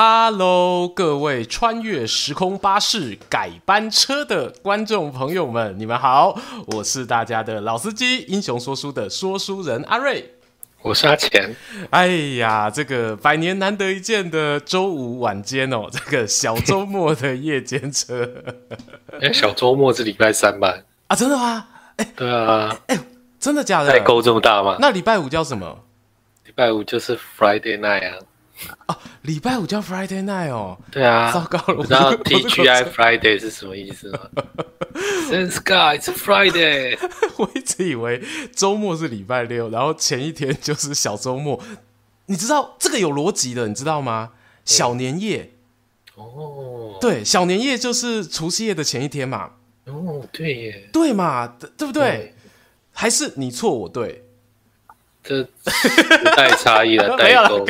[0.00, 6.38] Hello，各位穿越时空巴士改班车的观众朋友们，你们好，
[6.68, 10.34] 我是大家的老司机，英雄说书的说书人阿瑞，
[10.82, 11.52] 我是阿钱。
[11.90, 12.06] 哎
[12.38, 18.30] 呀，这个百年难得一见的周五晚间哦，这个小周末的夜间车，
[19.20, 20.78] 哎，小周末是礼拜三吧？
[21.08, 21.66] 啊，真的吗？
[21.96, 22.96] 哎，对啊，哎，
[23.40, 23.90] 真的假的？
[23.90, 24.76] 代沟这么大吗？
[24.78, 25.80] 那礼拜五叫什么？
[26.44, 28.18] 礼拜五就是 Friday night 啊。
[28.86, 30.78] 哦，礼拜五叫 Friday night 哦。
[30.90, 34.20] 对啊，糟糕了，你知道 TGI Friday 是什么意思吗？
[35.30, 36.98] Since God it's Friday。
[37.38, 38.22] 我一直以为
[38.54, 41.62] 周末是礼拜六，然后前一天就是小周末。
[42.26, 44.30] 你知道这个有逻辑的，你知道吗？
[44.64, 45.52] 小年夜。
[46.14, 46.96] 哦。
[47.00, 49.52] 对，小年夜就是除夕夜的前一天嘛。
[49.86, 50.88] 哦，对耶。
[50.92, 51.46] 对嘛，
[51.76, 52.34] 对不对？
[52.92, 54.24] 还是你错，我对。
[55.28, 57.66] 这时代差异了， 代沟。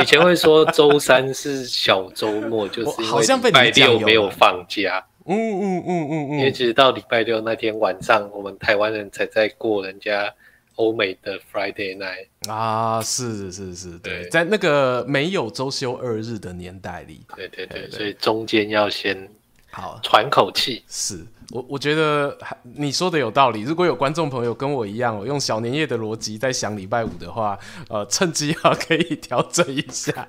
[0.00, 5.04] 以前会说周三是小周末， 就是因为礼拜六没有放假。
[5.26, 10.32] 嗯嗯嗯嗯嗯，因为其实到礼拜六那天晚上，我们台湾人才在过人家
[10.76, 19.28] 欧美的 Friday night 啊，是是是，对，在那个没有周休二日的年代里，对对对，所以中间要先
[19.70, 19.98] 好。
[20.02, 21.24] 喘口气，是。
[21.50, 23.62] 我我觉得你说的有道理。
[23.62, 30.28] 如果有观众朋友跟我一样，用小年夜的逻辑在想礼拜五的话，呃，趁机啊可以调整一下。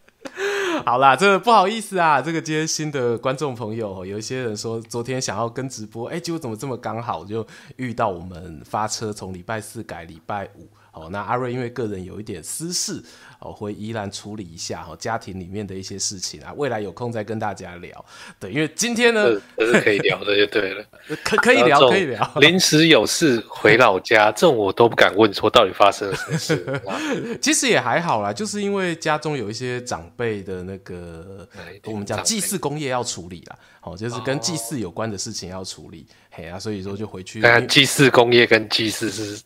[0.86, 7.44] 好啦，这不好意思啊，这个今天新的观众朋友，有一些人说昨天想要跟直播，哎，结果怎么这么刚好就
[7.76, 10.68] 遇到我们发车从礼拜四改礼拜五。
[10.92, 13.00] 哦，那阿瑞因为个人有一点私事，
[13.38, 18.04] 哦，会依然处理一下哈，家庭里面的一些事情啊，未来有空再跟大家聊。
[18.40, 20.84] 对，因为今天呢，这是可以聊的就对了，
[21.22, 22.32] 可可以聊，可以聊。
[22.40, 26.80] 临时有事回老家，这种我都不敢问说到底发生了什么事。
[27.40, 31.48] 其实也还好啦，就是因为家中有一些长辈的那个，
[31.84, 37.40] 我们讲祭祀工业要处理啦，哦，就是跟祭祀有关的事情要处理，嘿啊，所以说就回去。
[37.40, 39.40] 但祭祀工业跟祭祀是。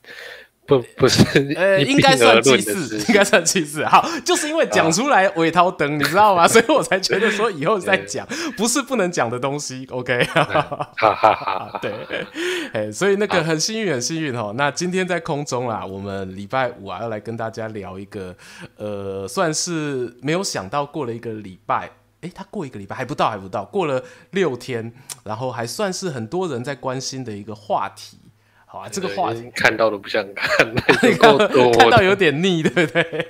[0.64, 3.84] 不不是，呃，应该算祭祀，应该算祭祀。
[3.84, 6.46] 好，就是因为讲出来尾头灯，你知道吗？
[6.48, 8.24] 所以我才觉得说以后再讲，
[8.56, 9.84] 不是不能讲的东西。
[9.90, 11.78] OK， 哈哈哈。
[11.82, 11.92] 对，
[12.72, 14.54] 哎，所以那个很幸运，很幸运哦。
[14.56, 18.34] 那今天在空中啦，我们礼拜五啊要来跟大家聊一个，
[18.76, 21.90] 呃，算是没有想到过了一个礼拜，
[22.20, 24.92] 哎，他过一个礼拜还不到，还不到，过了六天，
[25.24, 28.18] 然后还算是很多人在关心的一个话题。
[28.72, 30.74] 好啊，这个话题看到都不想看，
[31.76, 33.26] 看到有点腻，对不对？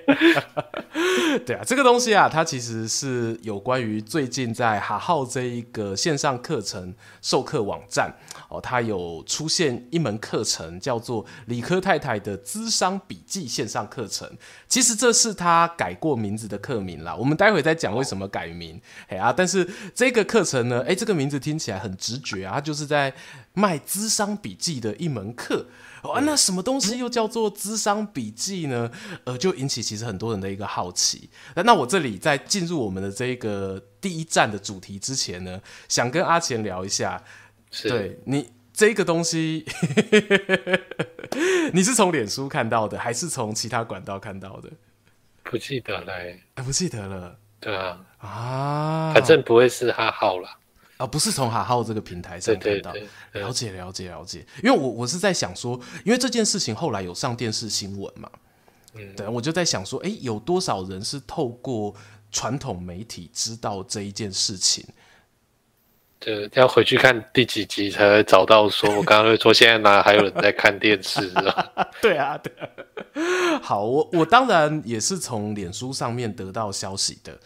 [1.44, 8.14] 对啊，这个东西啊，它其实是有关于最近在哈号这一个线上课程授课网站
[8.50, 14.30] 哦，它有出现一门课程叫做理科太太的咨商笔记线上课程。
[14.68, 18.80] 其实这是他改过名字的课名啦，我们待会再讲为什么改名。
[19.08, 23.12] 哎、哦、啊，但是这个课程呢，哎，这个名字听起来很直觉啊，它就是在。
[23.54, 25.66] 卖咨商笔记的一门课，
[26.02, 28.90] 哦，那什么东西又叫做咨商笔记呢？
[29.24, 31.28] 呃，就引起其实很多人的一个好奇。
[31.56, 37.22] 那我这里在进入我们的这个第一站的主题之前呢，想跟阿钱聊一下，
[37.70, 39.66] 是对你这个东西，
[41.74, 44.70] 你是从脸书看到的，还是从其他管道看到的？
[45.44, 47.36] 不记得了，哎，不记得了。
[47.60, 50.48] 对啊，啊，反正不会是哈号了。
[50.96, 52.92] 啊，不是从哈号这个平台上看到，
[53.32, 58.30] 了解了解了解，因为我我是在想说，因为这件事情后来有上电视新闻嘛，
[58.94, 61.94] 嗯，对，我就在想说，哎，有多少人是透过
[62.30, 64.84] 传统媒体知道这一件事情？
[66.22, 71.68] 就要回去看第几集才会找到说，我刚刚说现在哪还有人在看电视啊？
[72.00, 72.68] 对啊，对啊。
[73.60, 77.36] 好，我我当然也是从脸书上面得到消息的。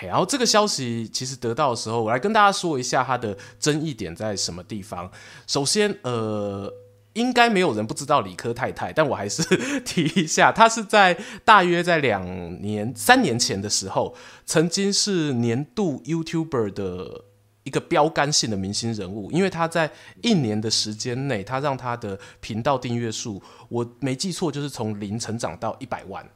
[0.00, 5.08] 然后这个消息其实得到的时候，我来跟大家说一下它的争议点在什么地方。
[5.46, 6.72] 首先，呃，
[7.12, 9.42] 应该没有人不知道理科太太，但我还是
[9.84, 12.24] 提一下，她是在大约在两
[12.62, 14.16] 年、三年前的时候，
[14.46, 17.24] 曾经是年度 YouTuber 的
[17.64, 26.26] 一个标杆性的明星人物，因为他在一年的时间内，他让他的频道订阅数，我没记错，就是从零成长到一百万。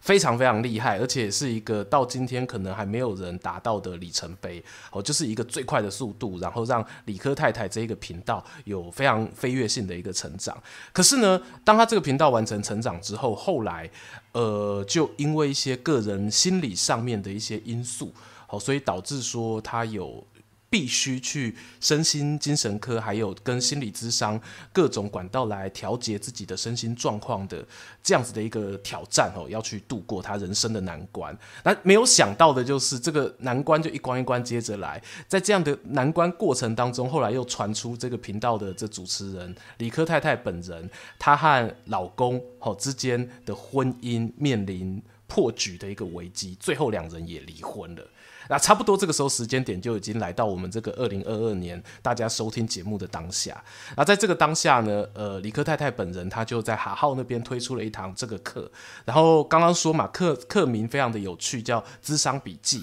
[0.00, 4.62] 非常非常厉害，而且是一个到今天可能还没有人达到的里程碑
[4.92, 10.56] 哦，就是一个最快的速度，然后让理科太太这一个频道有非常飞跃性的一个成长。
[10.92, 13.90] 可是呢，当他这个频道完成成长之后，后来
[14.32, 18.14] 呃，就因为一些个人心理上面的一些因素，
[18.48, 20.26] 哦，所以导致说他有
[20.70, 24.38] 必须去身心精神科，还有跟心理咨商
[24.70, 27.66] 各种管道来调节自己的身心状况的
[28.02, 31.34] 这样子的一个挑战哦，要去度过他人生的难关。
[31.64, 48.02] 那没有想到的就是，这个难关就一关一关接着来，在这样的难关过程当中，后来又传出这个频道的这主持人李科太太本人，她和老公哦之间的婚姻面临破局的一个危机，最后两人也离婚了。
[48.48, 53.62] 那差不多这个时候时间点就已经来到我们这个二零二二年大家收听节目的当下。
[53.96, 58.70] 那在这个当下呢，呃，李克太太本人她就在哈号那边推出了一堂这个课。
[59.04, 62.80] 然后刚刚说嘛，课课名非常的有趣，叫《智商笔记》。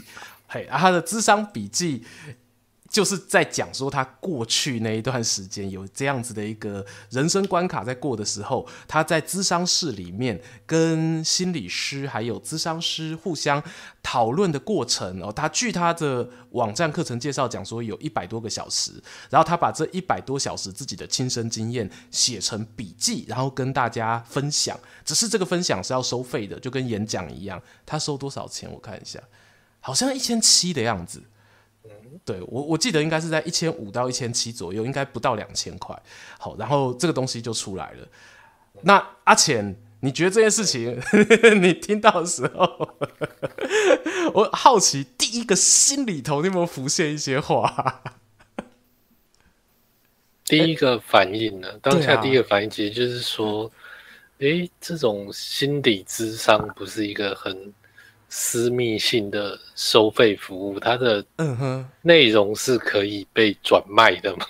[0.47, 1.99] 嘿，啊，他的《智商笔记》。
[2.95, 13.61] 就是在讲说他过去那一段时间有这样子的一个人生关卡，在过的时候，他在咨商室里面跟心理师还有咨商师互相
[14.01, 15.29] 讨论的过程哦。
[15.29, 18.93] 他据他的网站课程介绍讲说有一百多个小时，
[19.29, 24.79] 然后他把这一百多小时自己的亲身经验写成笔记，然后跟大家分享。
[25.03, 27.61] 只是这个分享是要收费的，就跟演讲一样。
[27.85, 28.71] 他收多少钱？
[28.71, 29.19] 我看一下，
[29.81, 31.21] 好像一千七的样子。
[32.23, 35.99] 对我，我记得应该是在一千五到一千七左右，应该不到两千块。
[36.39, 38.07] 好，然后这个东西就出来了。
[38.81, 41.01] 那阿浅，你觉得这件事情，
[41.61, 42.95] 你听到的时候，
[44.33, 48.03] 我好奇，第一个心里头你有没有浮现一些话？
[50.45, 51.67] 第一个反应呢？
[51.81, 53.71] 当下第一个反应其实就是说，
[54.39, 57.73] 哎、啊，这种心理智商不是一个很。
[58.37, 64.45] 私密性的收费服务，它的嗯哼内容是可以被转卖的吗？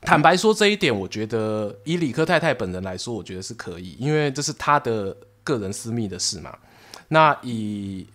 [0.00, 5.14] 坦白说，这一点我觉得以理科太太本人来说，我觉得是可以，因为这是她的
[5.44, 6.56] 个人私密的事嘛。
[7.08, 8.06] 那以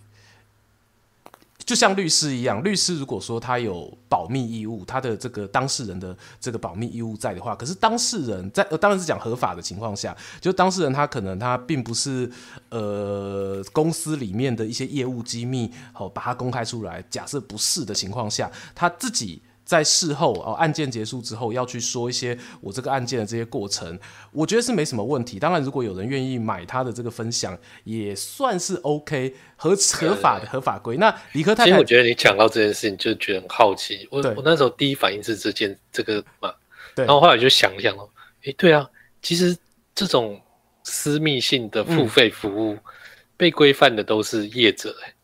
[1.72, 12.30] 就像律师一样，律师如果说他有保密义务，他的这个当事人的这个保密义务在的话，可是当事人在，呃，当然是讲合法的情况下，就当事人他可能他并不是
[12.68, 17.02] 呃公司里面的一些业务机密，好把它公开出来。
[17.08, 19.40] 假设不是的情况下，他自己。
[19.72, 23.98] 在事后哦，案件结束之后要去说一些我这个案件的这些过程，
[24.30, 25.38] 我觉得是没什么问题。
[25.38, 30.98] 当然，如果有人愿意买他的这个分享，也算是 OK 合合法的合法规。
[30.98, 34.06] 那理科太太，其实我觉得你讲到这件事情，就觉得很好奇。
[34.10, 36.52] 我我那时候第一反应是这件这个嘛，
[36.94, 38.06] 然后后来就想一想哦，
[38.42, 38.86] 诶，对啊，
[39.22, 39.56] 其实
[39.94, 40.38] 这种
[40.84, 42.76] 私密性的付费服务
[43.38, 45.14] 被规范的都是业者诶。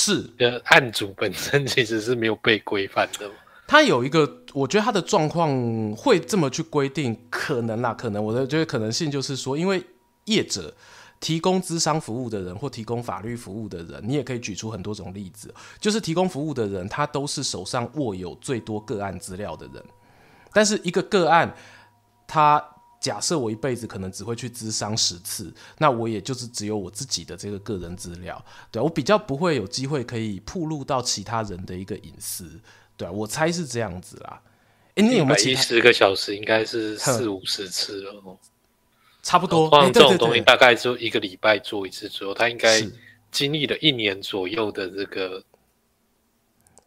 [0.00, 3.28] 是，呃，案主本身其实是没有被规范的。
[3.66, 5.50] 他有一个，我觉得他的状况
[5.96, 9.84] 会这么去规定，可能啦，可能我的觉得可能性就是说，因为
[10.26, 10.72] 业者
[11.18, 19.84] 提供咨商服务的人或提供法律服务的人，你也可以举出很多种例子，就是提供服务的人，他都是手上握有最多个案资料的人，
[20.52, 21.52] 但是一个个案，
[22.28, 22.64] 他。
[23.00, 32.60] 假设我一辈子可能只会去咨商十次，那我也就是只有我自己的这个个人资料，对，我比较不会有机会可以曝露到其他人的一个隐私，
[32.96, 34.42] 对，我猜是这样子啦。
[34.94, 35.62] 哎，你有没有其他？
[35.62, 38.36] 十个小时应该是四五十次了哦，
[39.22, 39.70] 差不多。
[39.92, 42.80] 这种东西大概就一个礼拜做一次左右，他应该
[43.30, 45.42] 经历了一年左右的这个。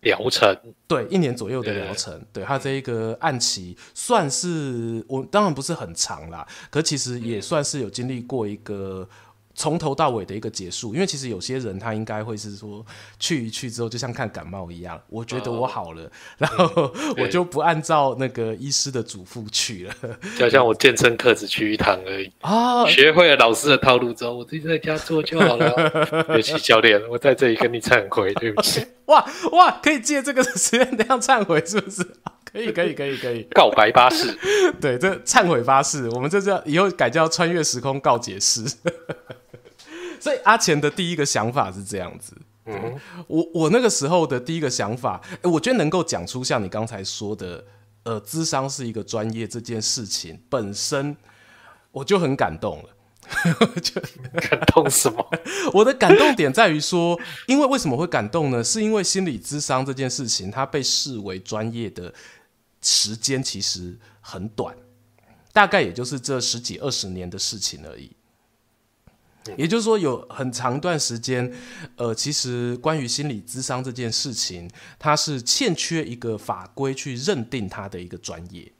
[0.01, 0.55] 疗程
[0.87, 9.07] 对，一年左右的疗程，对，他这一个案期算是我当然不是很长啦，可其实也算是有经历过一个。
[9.53, 12.85] 从头到尾的一个结束，因为其实有些人他应该会是说
[13.19, 19.93] 去一去之后就像看感冒一样，我觉得我好了，哦、然后我就不按照那个医师的嘱咐去了，
[20.37, 25.71] 就像我健身课只去一堂而已 啊，学会了老师的套路之后，我自己在家做就好了。
[26.27, 28.85] 对不起教练，我在这里跟你忏悔，对不起。
[29.05, 32.01] 哇哇，可以借这个时间这样忏悔是不是？
[32.51, 34.37] 可以可以可以可以，告白巴士，
[34.81, 38.65] 对，这忏悔巴士，我们这叫以后改叫穿越时空告解室。
[40.21, 42.33] 所以阿钱的第一个想法是这样子，
[42.65, 42.97] 嗯，
[43.27, 47.65] 我我那个时候的第一个想法，欸、我觉得能够讲出像你刚才说的，
[48.03, 51.17] 呃，智商是一个专业这件事情本身，
[51.91, 52.89] 我就很感动了。
[53.81, 54.01] 就
[54.49, 55.25] 感动什么？
[55.73, 58.63] 我的感动点在于说，因为为什么会感动呢？
[58.63, 62.13] 是因为心理咨商这件事情，它被视为专业的
[62.81, 64.75] 时间其实很短，
[65.53, 68.11] 大概也就是这十几二十年的事情而已。
[69.57, 71.51] 也就是说，有很长一段时间，
[71.95, 74.69] 呃，其实关于心理咨商这件事情，
[74.99, 78.71] 它是欠缺一个法规去认定它的一个专业。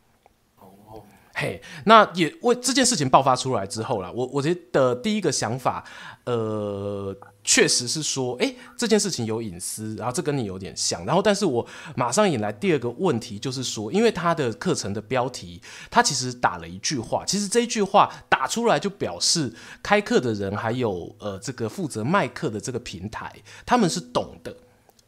[0.59, 1.01] 哦，
[1.33, 5.83] 嘿，那也为这件事情爆发出来之后啦，我我觉得第一个想法，
[6.25, 7.15] 呃。
[7.43, 23.33] 确实是说，诶，这件事情有隐私，然后这跟你有点像，然后，但是我马上引来第二个问题，就是说，因为他的课程的标题，他其实打了一句话，其实这一句话打出来就表示开课的人还有呃这个负责卖课的这个平台，
[23.65, 24.55] 他们是懂的，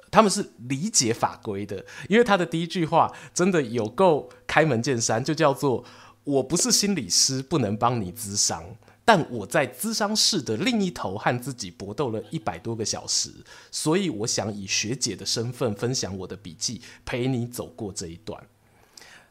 [0.09, 5.83] 他们是理解法规的，因为他的第一句话真的有够开门见山，就叫做
[6.23, 8.63] 我不是心理师，不能帮你咨商。
[9.05, 13.29] 但我在咨商室的另一头和自己搏斗了一百多个小时，
[13.69, 18.41] 所以我想以学姐的身份分享我的笔记，陪你走过这一段。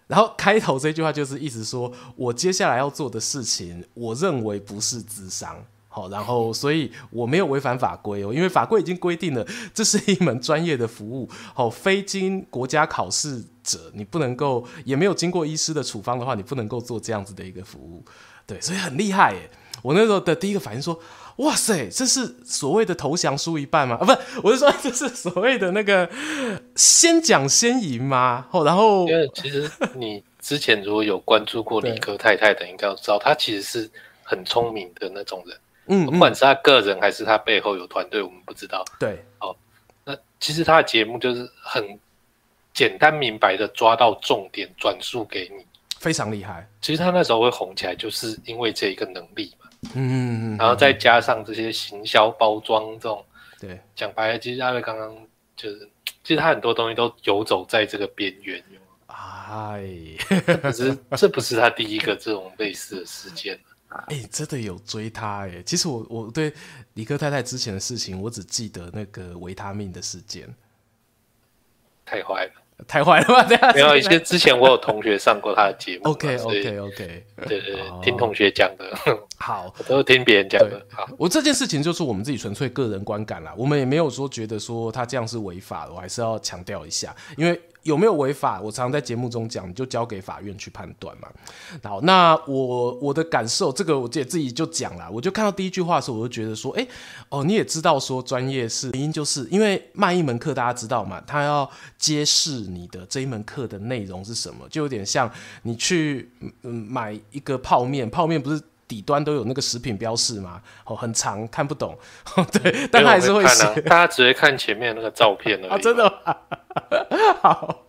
[0.08, 18.04] 然后开头这句话就是意思说，我接下来要做的事情，我认为不是咨商，好，然后所以我没有违反法规哦，因为法规已经规定了，这是一门专业的服务，好，非经国家考试者，你不能够，也没有经过医师的处方的话，你不能够做这样子的一个服务，
[18.46, 19.50] 对，所以很厉害耶。
[19.82, 20.98] 我那时候的第一个反应说
[21.38, 23.98] ：“哇塞，这是所谓的投降输一半吗？
[24.00, 26.08] 啊，不是，我是说 这是所谓的那个
[26.76, 28.46] 先讲先赢吗？
[28.50, 33.90] 后然后，因为其实你之前如果有关注过理科太太的，应该要知道，他其实是
[34.22, 35.58] 很聪明的那种人。
[35.86, 38.84] 嗯，不管是他个人还是他背后有团队，我们不知道。
[39.00, 39.56] 对，哦，
[40.04, 41.98] 那其实他的节目就是很
[42.72, 45.66] 简单明白的抓到重点，转述给你，
[45.98, 46.68] 非常厉害。
[46.80, 49.52] 其实他那时候会红起来，就是因为这一个能力。”
[49.94, 53.24] 嗯，然后再加上这些行销包装这种，
[53.60, 55.14] 对，讲白了，其实阿瑞刚刚
[55.56, 55.90] 就是，
[56.22, 58.62] 其实他很多东西都游走在这个边缘。
[59.08, 59.84] 哎，
[60.40, 63.58] 这不是这不是他第一个这种类似的事件。
[63.88, 65.62] 哎、欸，真的有追他哎。
[65.62, 66.50] 其实我我对
[66.94, 70.48] 理科太太之前的事情，我只记得那个维他命的事件，
[72.06, 72.61] 太坏了。
[72.86, 73.44] 太坏了吧？
[73.48, 76.10] 这样没有一些之前我有同学上过他的节目。
[76.10, 78.84] OK OK OK，对对对，听同学讲的。
[79.38, 80.80] 好， 我都是听别人讲的。
[80.90, 87.60] 好，我这件事情就是我们自己纯粹个人观感啦，我们也没有说觉得说他这样是违法的，我还是要强调一下，因为。
[87.82, 88.60] 有没有违法？
[88.60, 91.28] 我常在节目中讲，你就交给法院去判断嘛。
[91.82, 95.10] 好，那我我的感受，这个我姐自己就讲了。
[95.10, 96.86] 我就看到第一句话的时候，我就觉得说，哎，
[97.28, 105.30] 哦，你也知道说专业是原因，就是因为卖一门课，大家知道嘛，他要揭示你的这一门课的内容是什么，就有点像
[105.62, 106.30] 你去
[106.62, 108.62] 嗯买一个泡面，泡面不是。
[108.92, 110.60] 底端都有那个食品标示嘛？
[110.84, 111.98] 哦，很长，看不懂。
[112.52, 113.64] 对，但他还是会写。
[113.64, 115.70] 啊、 大家只会看前面那个照片而已。
[115.70, 116.36] 啊，真的吗？
[117.40, 117.86] 好，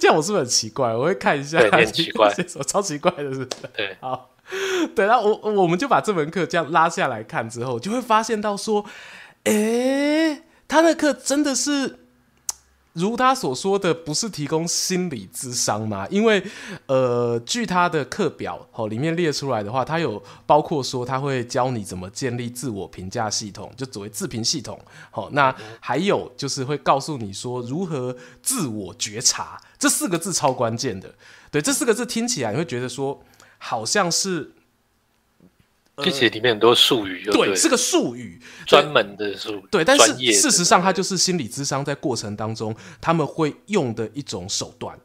[0.00, 0.92] 这样我是不是很奇怪？
[0.92, 1.60] 我会看一下。
[1.60, 2.28] 对，很奇怪，
[2.66, 3.46] 超奇怪的是，是。
[3.76, 4.30] 对，好，
[4.96, 8.84] 对，然后我我们就把这门课这样拉下来看之后，就会发现到说，
[9.44, 11.99] 哎、欸，他那课真的是。
[12.94, 16.06] 如他所说的，不是提供心理智商吗？
[16.10, 16.42] 因为，
[16.86, 24.78] 呃，据他的课表哦里面列出来的话，他有包括说他会教你怎么建立自我评价系统，就所谓自评系统。
[25.10, 31.14] 好，那还有就是会告诉你说如何自我觉察，这四个字超关键的。
[31.50, 33.22] 对，这四个字听起来你会觉得说
[33.58, 34.52] 好像是。
[36.02, 39.62] 这些里面很多术语对，对，是个术语，专门的术语。
[39.70, 44.98] 对，但是事实上，它就是心理智商在过程当中他们会用的一种手段。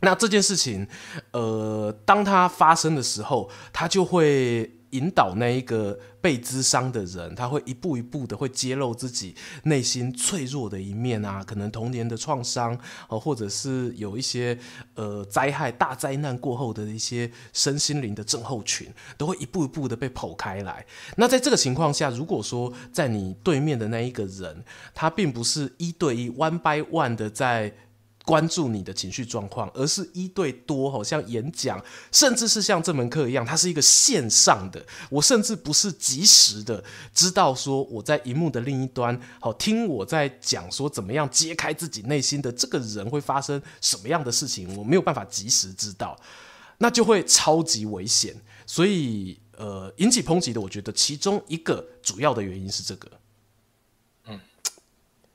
[0.00, 0.86] 那这件事情，
[1.30, 4.70] 呃，当它发生的时候，它就会。
[4.92, 9.34] 引导那一个被滋伤的人，他会一步一步的会揭露自己
[9.64, 14.58] 内心脆弱的一面啊，可能童年的创伤，哦，或者是有一些
[14.94, 20.86] 呃灾害、大灾难过后的一些身心灵的症候群，都会一步一步的被剖开来。
[21.16, 27.74] 那在这个情况下，如果说在你对面的那一个人，他并不是一对一 one by one 的在。
[28.24, 34.84] 关注你的情绪状况，而是一对多，好像演讲，甚至是像这门课一样，它是一个线上的。
[35.10, 46.16] 我甚至不是及时的知道说我在荧幕的另一端，好听我在讲说怎么样揭开自己内心的这个人会发生什么样的事情，我没有办法及时知道，
[46.78, 48.34] 那就会超级危险。
[48.64, 53.10] 所以，呃，引起抨击的，我觉得其中一个主要的原因是这个。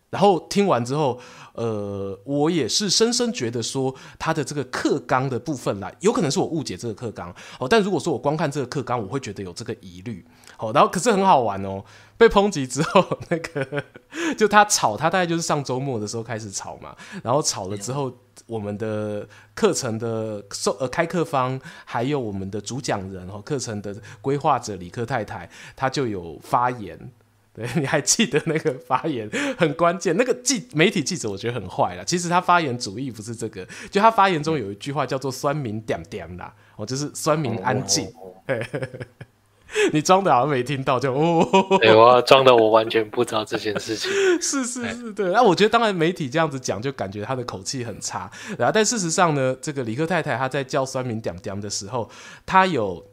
[0.10, 1.20] 然后听完之后。
[1.58, 7.68] 呃，我也是深深觉得说他的这个课纲的部分啦，有可能是我误解这个课纲哦。
[7.68, 10.24] 但如果说我光看这个课纲，我会觉得有这个疑虑。
[10.56, 11.84] 好，然后可是很好玩哦。
[12.16, 13.84] 被抨击之后，那个
[14.38, 16.96] 就他吵，他大概就是上周末的时候开始吵嘛。
[17.24, 18.14] 然后吵了之后，
[18.46, 27.12] 我们的课程的授呃开课方，还有我们的主讲人哦，课程的规划者李科太太，他就有发言。
[27.58, 30.16] 对， 你还记得那个发言很关键？
[30.16, 32.06] 那个记媒体记者我觉得很坏了。
[32.06, 38.06] 其实他发言主意不是这个，就他发言中有一句话叫做“酸民点点”啦，哦，就是酸民安静。
[38.22, 38.32] 哦、
[39.92, 44.12] 你装的好像没听到，就哦，对， 我装的我完全不知道这件事情。
[44.40, 45.32] 是是是，对。
[45.32, 48.30] 那我觉得当然媒体这样子讲，就感觉他的口气很差。
[48.56, 52.08] 然后，但事实上呢，这个李克太太她在叫酸民点点的时候，
[52.46, 53.04] 她有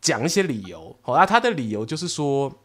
[0.00, 0.96] 讲一些理由。
[1.02, 2.60] 好，那她的理由就是说。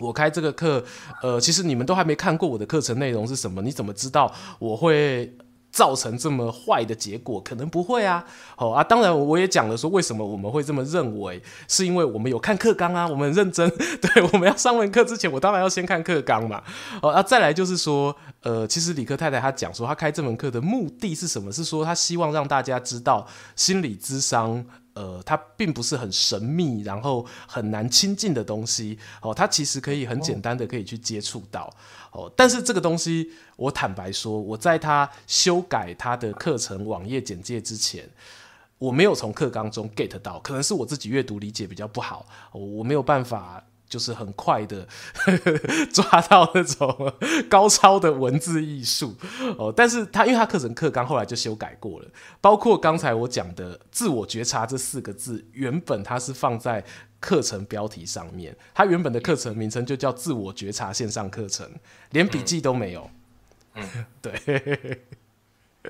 [0.00, 0.84] 我开这个课，
[1.22, 5.32] 呃，其实你们都还没看过我的课程内容是什么，你怎么知道我会
[5.74, 7.40] 造成这么坏的结果？
[7.40, 8.24] 可能不会啊。
[8.54, 13.68] 好啊，当然我也讲了说为什么我们会这么认为，是因为我们有看课纲啊，我们很认真。
[14.00, 16.62] 对，我们要上完课之前，我当然要先看课纲嘛。
[17.02, 21.50] 哦，啊，再来就是说，呃，其实理科太太她讲说，她开这门课的目的是什么？
[21.50, 23.26] 是说她希望让大家知道
[23.56, 24.64] 心理智商。
[24.94, 29.34] 呃，它并不是很神秘，然后很难亲近的东西哦。
[29.34, 31.68] 它其实可以很简单的可以去接触到
[32.14, 32.32] 哦。
[32.34, 38.08] 但是这个东西，我坦白说，我在他修改他的课程网页简介之前，
[38.78, 43.62] 我没有从课纲中 get 到，可能是我自己阅读理解比较不好，我没有办法。
[43.94, 44.88] 就是很快的
[45.94, 47.14] 抓到那种
[47.48, 49.14] 高超的文字艺术
[49.56, 52.08] 哦，但是他因为他课程课纲后来就修改过了，
[52.40, 56.84] 包括刚才我讲的“自我觉察”这四个字，原本它是放在
[57.20, 61.70] 课程标题上面，它原本的课程名称就叫“自我觉察线上课程”，
[62.10, 63.08] 连笔记都没有。
[63.76, 65.02] 嗯， 对。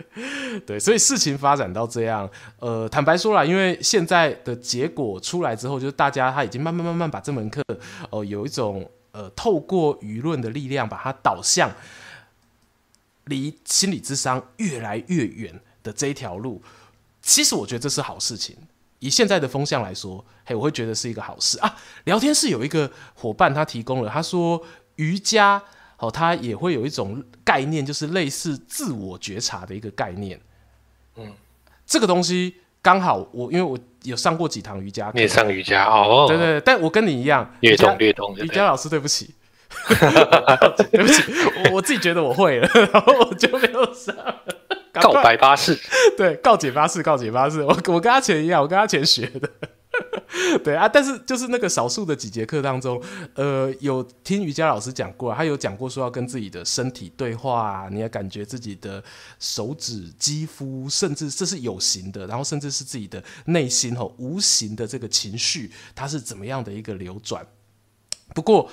[0.66, 7.62] 对，所以事情发展到这样，呃，坦白说啦，因为现在的结果出来之后，就是大家他已经慢慢慢慢把这门课，
[8.10, 11.70] 哦、呃，有一种呃，透过舆论的力量，把它导向
[13.26, 16.60] 离心理智商越来越远的这一条路。
[17.22, 18.56] 其实我觉得这是好事情，
[18.98, 21.76] 以现在的风向来说，嘿，我会觉得是一个好事啊。
[22.04, 24.60] 聊天室有一个伙伴他提供了，他说
[24.96, 25.62] 瑜伽。
[25.98, 30.40] 哦，它也会有一种概念，就是类似自我觉察的一个概念。
[31.16, 31.32] 嗯，
[31.86, 36.26] 这个东西刚好我因为我有上过几堂瑜伽课，你也上瑜伽哦？
[36.28, 38.36] 对对对，但我跟你一样，略懂略懂。
[38.36, 39.34] 瑜伽老师， 对不起，
[40.90, 41.22] 对不起，
[41.72, 44.14] 我自己觉得我会了，然后我就没有上。
[44.92, 45.76] 告白巴士，
[46.16, 49.50] 对，告解巴士，告解巴士，我我跟阿钱一样，我跟阿钱学的。
[50.64, 53.00] 对啊，但是就是那个少数的几节课当中，
[53.34, 59.02] 呃，有听瑜伽老师讲过，他有讲过说要跟自己的身体对话啊，你要感觉自己的
[59.38, 67.46] 手指、肌肤，甚至这是有形的，然后甚至是自己的内心吼，无形的这个情绪，它是怎么样的一个流转。
[68.34, 68.68] 不过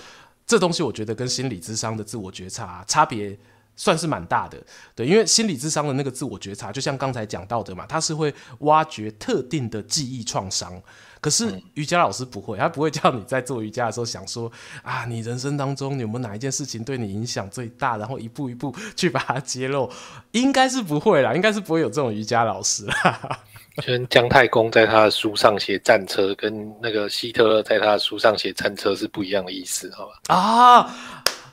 [0.47, 3.38] 这东西我觉得跟心理智商的自我觉察差别
[3.76, 4.58] 算是蛮大的，
[4.95, 10.82] 对，因为心理智商的那个自我觉察，就像刚才讲到的嘛，它是会挖掘特定的记忆创伤。
[11.21, 19.88] 可是瑜伽老师不会，他不会叫你在做瑜伽的时候想说啊，你人生当中有没有哪一件事情对你影响最大，然后一步一步去把它揭露，
[20.31, 23.39] 应该是不会啦， 应该是不会有这种瑜伽老师啦。
[23.86, 30.36] 跟姜太公在他的书上写战车，跟那个希特勒在他的书上写战车是不一样的意思，好吧？
[30.36, 30.95] 啊，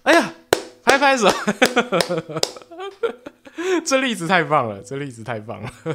[0.03, 0.33] 哎呀，
[0.83, 1.29] 拍拍手。
[3.85, 5.71] 这例子太棒了，这例子太棒了，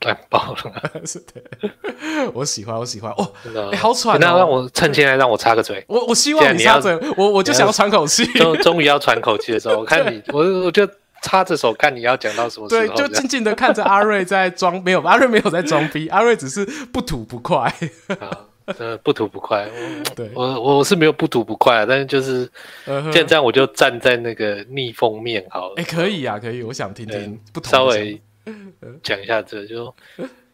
[0.00, 10.88] 太棒了， 是的，我喜欢，我喜欢哦，真的、欸，好喘、哦，那让我趁现在让我插个嘴，我我希望你插嘴，我我就想要喘口气， 终终于要喘口气的时候，我看你，我我就
[11.22, 17.72] 插着手看你要讲到什么时候，对，就静静的看着阿瑞在装，没有，阿瑞没有在装逼，阿瑞只是不吐不快。
[18.78, 19.68] 呃，不吐不快。
[19.68, 22.50] 我 对我我是没有不吐不快啊，但是就是
[22.86, 25.74] 现在这样，我就站在那个逆风面好了。
[25.76, 27.40] 哎、欸，可以啊，可以，我想听听。
[27.52, 28.20] 不稍微
[29.02, 29.94] 讲一下这个，就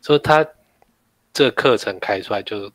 [0.02, 0.46] 说他
[1.33, 2.70] 这课程开出来就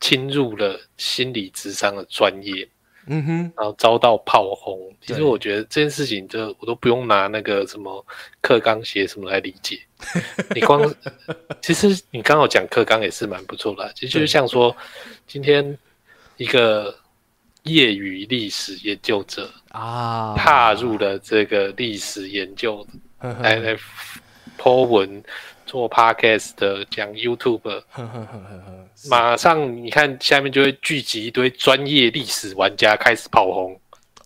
[0.00, 2.68] 侵入了心理智商的专业。
[3.06, 4.78] 嗯哼，然后遭到炮轰。
[5.00, 8.04] 其实我觉得这件事情，就我都不用拿那个什么
[8.40, 9.80] 课纲写什么来理解。
[10.54, 10.82] 你光，
[11.60, 13.92] 其实你刚好讲课纲也是蛮不错的。
[13.94, 14.76] 其实就像说，
[15.26, 15.76] 今天
[16.36, 16.94] 一个
[17.64, 22.86] 业余历史研究者啊，踏入了这个历史研究，
[23.20, 23.76] 来来
[24.58, 25.22] po 文。
[25.72, 27.82] 做 podcast 的讲 YouTube，
[29.08, 33.74] 马上你看下面就会聚集一堆专业历史玩家开始炮轰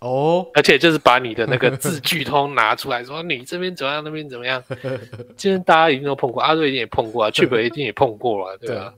[0.01, 4.61] 哦，而且就是把你的那个字句通拿出来说你这边怎么样，那边怎么样。
[5.39, 8.93] 今天大家一定都碰过，阿瑞一定也碰过 啊，Chip 一定也碰过了，对吧？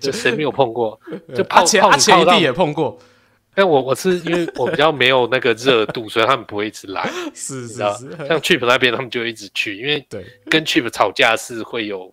[0.00, 0.98] 就谁没有碰过？
[1.32, 2.98] 就泡泡阿钱一定也碰过。
[3.54, 7.08] 但我我是因为我比较没有那个热度，所以他们不会一直来。
[7.34, 7.78] 是是是，
[8.26, 12.12] 像 Chip 那边他们就一直去，因为对跟 Chip 吵架是会有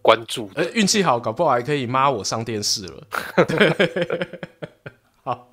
[0.00, 0.70] 关注的。
[0.72, 3.06] 运气好，搞不好还可以骂我上电视了。
[5.22, 5.50] 好，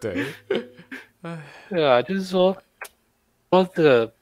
[0.00, 0.24] 对，
[1.68, 2.56] 对啊，就是说，
[3.50, 4.12] 说这个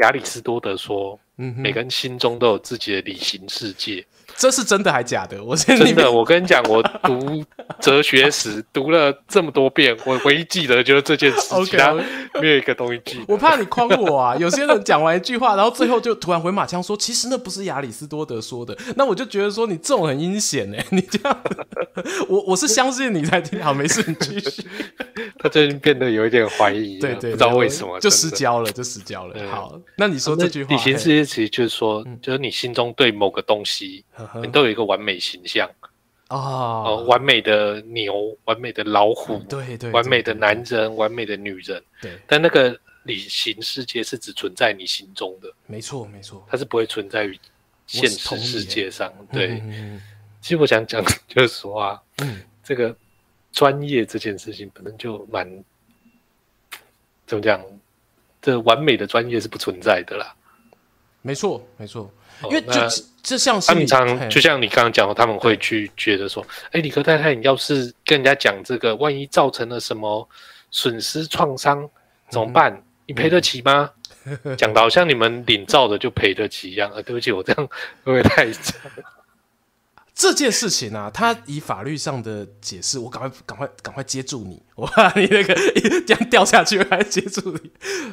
[0.00, 4.04] 亚里士多德说，嗯，每个人心中都有自己的理想世界。
[4.38, 5.42] 这是真的还假的？
[5.42, 7.44] 我真的，我跟你讲，我读
[7.80, 11.92] 哲学史 读了这么多遍，我唯一记得就是这件事情，他
[12.40, 13.24] 没有一个东西记得。
[13.34, 14.36] 我怕你诓我啊！
[14.36, 18.78] 有些人讲完一句话，然后最后就突然回马枪说，其实那不是亚里士多德说的。
[18.94, 21.36] 那我就觉得说你这种很阴险哎，你这样，
[22.28, 24.64] 我我是相信你才听好，没事，你继续。
[25.38, 29.48] 他最近变得有一点怀疑，对，对对，不知道为什么就失焦了，就失焦了。
[29.48, 34.04] 好，那你说这句话，理想世界其实就是说，就是你心中对某个东西。
[34.42, 35.70] 你都有一个完美形象
[36.28, 42.18] 哦，呃，完美的牛，完美的老虎，对对，完美的男人，完美的女人，对。
[42.26, 47.38] 但那个理想世界是只存在你心中的，没错没错，它是不会存在于
[47.86, 49.10] 现实世界上。
[49.32, 49.62] 对，
[50.42, 52.02] 其实我想讲就是说啊，
[52.62, 52.94] 这个
[53.52, 55.46] 专业这件事情本身就蛮
[57.26, 57.62] 怎么讲，
[58.40, 60.34] 这完美的专业是不存在的啦。
[61.22, 62.10] 没错没错。
[62.44, 62.80] 因为就
[63.20, 70.28] 就像他们常就像你刚刚讲的，他们会去觉得说，哎，理科太太，你要是跟人家讲这个，万一造成了什么
[70.70, 71.90] 损失创伤
[72.30, 72.80] 怎么办？
[73.06, 73.90] 你赔得起吗？
[74.56, 76.88] 讲的好像你们领照的就赔得起一样。
[76.92, 77.66] 啊，对不起，我这样
[78.04, 78.80] 会不会太长？
[80.18, 85.54] 这件事情啊，他以法律上的解释，我赶快赶快赶快接住你，我怕你那个
[86.04, 87.70] 这样掉下去，我还接住你。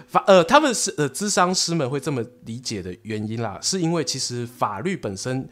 [0.07, 5.49] 法呃，他们是呃，咨商师们会这么理解的原因啦，是因为其实法律本身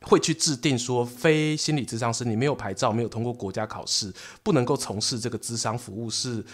[0.00, 4.12] 会去制定说，非心理咨商师你没有牌照，没有通过国家考试，
[4.42, 6.44] 不能够从事这个咨商服务，是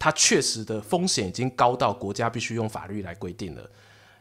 [0.00, 3.70] 它确实的风险已经高到国家必须用法律来规定了。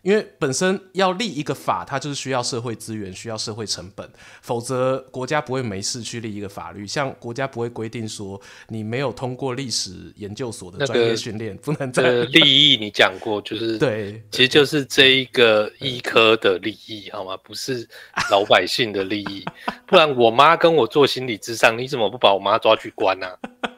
[0.06, 4.08] 因为本身要立一个法，它就是需要社会资源，需要社会成本，
[4.44, 6.86] 否则国家不会没事去立一个法律。
[6.86, 12.40] 像国家不会规定说你没有通过历史研究所的专业训练，那个、不能在利
[12.72, 17.36] 益你讲过，就是对，其实就是这一个医科的利益，好吗？
[17.38, 17.90] 不是
[18.30, 19.44] 老百姓的利益。
[19.88, 23.72] 不然我妈跟我做心理咨商，你怎么不把我妈抓去关呢、啊？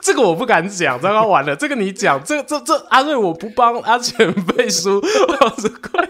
[0.00, 1.54] 这个我不敢讲，刚刚完了。
[1.56, 6.06] 这个你讲，这这这阿瑞我不帮阿钱背书，我是快。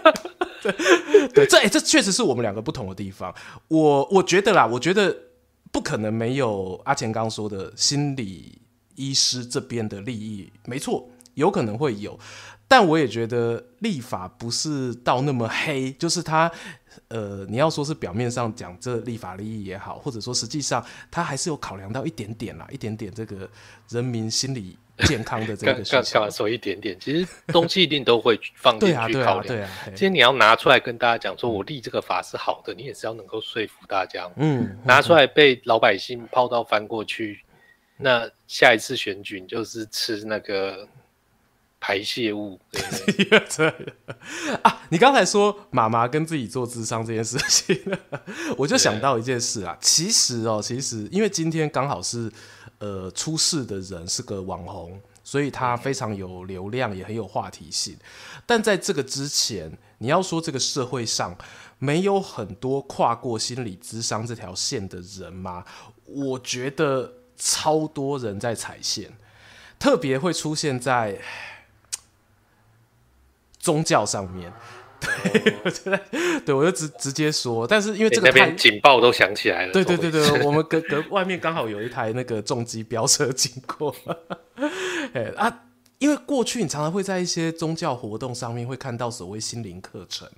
[0.61, 0.71] 对
[1.29, 3.33] 对，这哎、欸，这确实是我们两个不同的地方。
[3.67, 5.15] 我我觉得啦，我觉得
[5.71, 8.61] 不可能没有阿钱刚刚说的心理
[8.95, 12.19] 医师这边的利益，没错，有可能会有。
[12.67, 16.51] 但我也觉得立法不是到那么黑，就是他。
[17.07, 23.49] 呃，你要说是表面上讲这立法利益也好，或者说实际上他还是有考量到一点点啦，一点点这个
[23.89, 24.77] 人民心理
[25.07, 26.29] 健康的这个需求。
[26.29, 26.97] 说一点点？
[26.99, 29.47] 其实东西一定都会放进去 考量。
[29.47, 29.95] 对啊，对啊。
[29.95, 34.29] 今天你要拿出来跟大家讲，说我立这个法是好的，嗯、你也是要能够说服大家。
[34.37, 34.77] 嗯。
[34.83, 37.43] 拿出来被老百姓泡到翻过去，
[37.97, 40.87] 嗯、那下一次选举就是吃那个。
[41.87, 43.67] 排泄物，对
[44.63, 44.81] 啊！
[44.89, 47.79] 你刚才说妈妈跟自己做智商这件事情，
[48.57, 49.77] 我就想到一件事啊。
[49.79, 52.31] 其实哦，其实因为今天刚好是
[52.79, 57.95] 呃出事的人是个网红，所以他非常有流量，也很有话题性。
[58.47, 61.37] 但在这个之前，你要说这个社会上
[61.77, 65.63] 没有很多跨过心理智商这条线的人吗？
[66.05, 69.13] 我觉得超多人在踩线，
[69.77, 71.21] 特别会出现在。
[73.65, 74.53] 宗教上面，
[75.01, 75.99] 对，我觉得，
[76.45, 83.95] 对我就直直接说，但是因为这个太警报都响起来了，对对对对， 我们隔隔外面刚好有一台那个重机飙车经过，
[85.13, 85.63] 哎啊，
[85.97, 90.29] 因为过去你常常会在一些宗教活动上面会看到所谓心灵课程，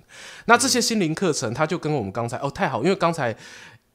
[0.46, 3.36] 那这些心灵课程，它就跟我们刚才哦太好，因为刚才。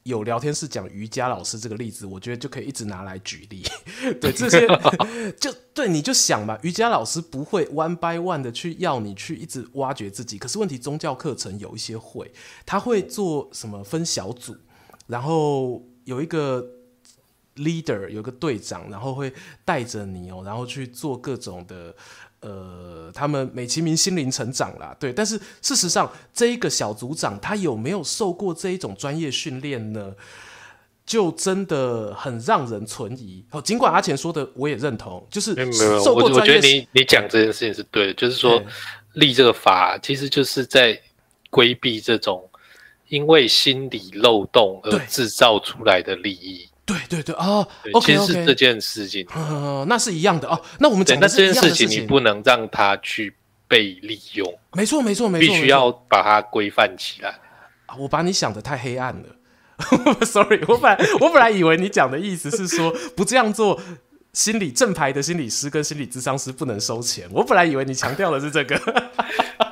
[0.04, 3.62] 有聊天室讲瑜伽老师这个例子，我觉得就可以一直拿来举例。
[4.20, 4.66] 对 这些，
[5.38, 12.32] 就对你就想吧，瑜伽老师不会 one by one 的去要你去一直挖掘自己，可是问题宗教课程有一些会，
[12.66, 14.56] 他会做什么分小组，
[15.06, 16.66] 然后有一个
[17.56, 19.32] leader，有个队长，然后会
[19.64, 21.94] 带着你哦，然后去做各种的。
[22.42, 30.14] 呃，他们美其名心灵成长啦，对，但是事实上，这一个小组长他有没有受过这一种专业训练呢？
[31.05, 33.44] 就真的很让人存疑。
[33.50, 38.62] 哦，尽管阿钱说的，我也认同，就是没有没有，我我觉得你你讲这件事情是对的，就是说
[39.14, 40.98] 立这个法，其实就是在
[41.50, 42.48] 规避这种
[43.09, 46.68] 因为心理漏洞而制造出来的利益。
[46.92, 50.61] 对对对哦对 okay, 其实是这件事情，嗯，那是一样的哦。
[50.78, 53.35] 那我们讲的是的，那这件事情你不能让它去
[53.66, 57.35] 被利用，没错没错没错，必须要把它规范起来。
[57.98, 63.81] 我把你想的太黑暗了，， sorry，我本来我本来以为你讲的意思是说 不这样做，
[64.33, 67.28] 心理正牌的心理师跟心理咨商师不能收钱。
[67.33, 68.74] 我本来以为你强调的是这个，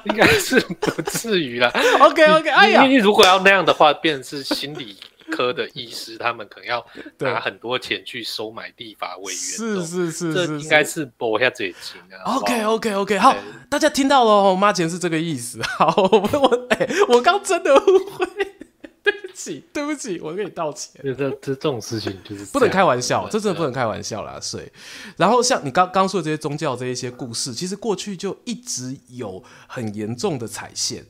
[0.04, 1.70] 应该是不至于啦。
[2.00, 4.96] OK OK，哎呀，你如果要那样的话，变成是心理。
[5.30, 6.84] 科的医师，他们可能要
[7.18, 12.18] 拿很多钱去收买立法委员，是是是，这应该是拨下最紧的。
[12.24, 13.34] OK OK OK，好，
[13.68, 15.62] 大家听到了，我妈钱是这个意思。
[15.78, 18.26] 好，我我哎，我刚真的误会，
[19.02, 21.00] 对不起对不起，我跟你道歉。
[21.02, 24.38] 这这这种事情就是不能开玩笑，这真的不能开玩笑啦。
[24.40, 24.70] 所以，
[25.16, 31.06] 然后像你刚刚说的这些宗教这一些故事，其实过去就一直有很严重的踩线，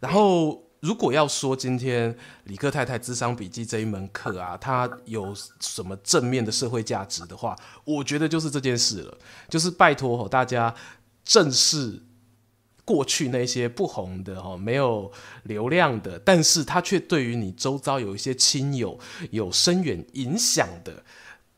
[0.00, 0.62] 然后。
[0.84, 9.16] 如果要说今天李克太太智商笔记这一门课啊，它有什么正面的社会价值的话，我觉得就是这件事了，
[9.48, 10.74] 就是拜托吼大家
[11.24, 12.02] 正视
[12.84, 15.10] 过去那些不红的吼没有
[15.44, 21.02] 流量的，但是他却对于你周遭有一些亲友有深远影响的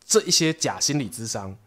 [0.07, 1.59] 这一些假心理智商。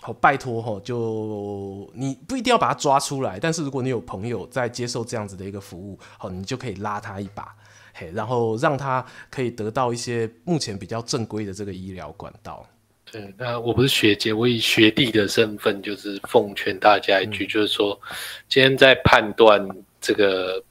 [0.00, 7.52] 好，拜托哈，就你不一定要把他抓出来，但是如果你有朋友在接受这样子的一个服务，好，你就可以拉他一把，
[7.92, 12.64] 嘿，然后让他可以得到一些目前比较正规的这个医疗管道。
[13.10, 18.00] 对，那我不是学姐，我以学弟的身份，就是奉劝大家一句，嗯、就是说，
[18.48, 19.66] 今天在判断
[20.00, 20.62] 这个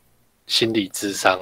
[0.46, 1.38] 心理智商。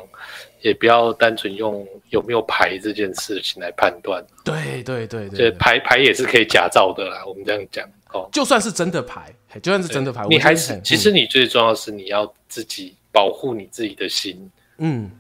[0.66, 4.26] 也不要单纯用有没有牌这件事情来判断。
[4.44, 7.24] 对对对对，这牌牌也是可以假造的啦。
[7.24, 14.50] 我们这样讲哦，就算是真的牌，就算是真的牌，你还是其实你最重要的是你要自己保护你自己的心。
[14.80, 15.12] 嗯，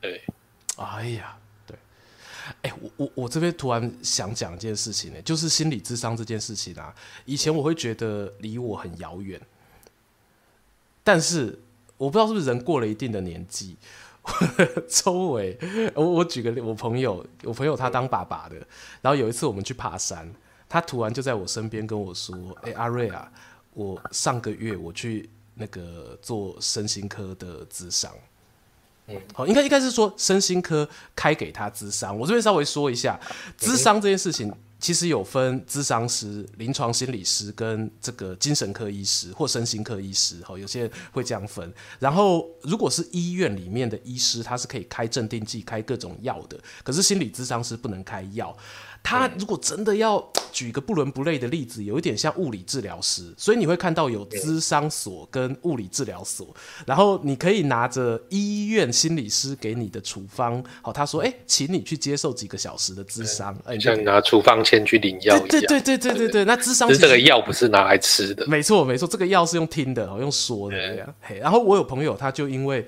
[0.00, 0.22] 对。
[0.76, 1.76] 哎呀，对。
[2.62, 9.40] 哎，我我我这边突然想讲一件事情呢，就是心理智商这件事情啊，以前我会觉得离我很遥远，
[11.02, 11.58] 但是
[11.96, 13.76] 我不知道是不是人过了一定的年纪。
[14.88, 15.58] 周围，
[15.94, 18.56] 我我举个例，我朋友，我朋友他当爸爸的，
[19.02, 20.32] 然后有一次我们去爬山，
[20.68, 23.30] 他突然就在我身边跟我说：“哎、欸，阿瑞啊，
[23.74, 28.10] 我上个月我去那个做身心科的咨商，
[29.08, 32.18] 嗯，好，应该应该是说身心科开给他咨商。
[32.18, 33.20] 我这边稍微说一下，
[33.58, 34.52] 咨商这件事情。”
[34.84, 41.72] 其实有分咨商师、临床心理师跟这个精神科医师或身心科医师，哈，有些人会这样分。
[41.98, 48.54] 然后，如果是医院里面的医师，他是可以开镇定剂、开各种药的，可是心理咨商师不能开药。
[49.04, 56.48] 他如果真的要举一个不伦不类的例子，有一点像物理治疗师，所以你会看到有咨商所跟物理治疗所，
[56.86, 72.86] 然后你可以拿着医院心理师给你的处方，好，他说，哎、欸，请你去接受几个小时的咨商，哎，像你拿处方签去领药一样，对对对对对对，那咨商其实这个药不是拿来吃的，没错没错，这个药是用听的，用说的这样，嘿，然后我有朋友，他就因为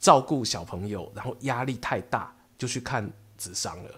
[0.00, 3.06] 照顾小朋友，然后压力太大，就去看
[3.38, 3.90] 咨商了。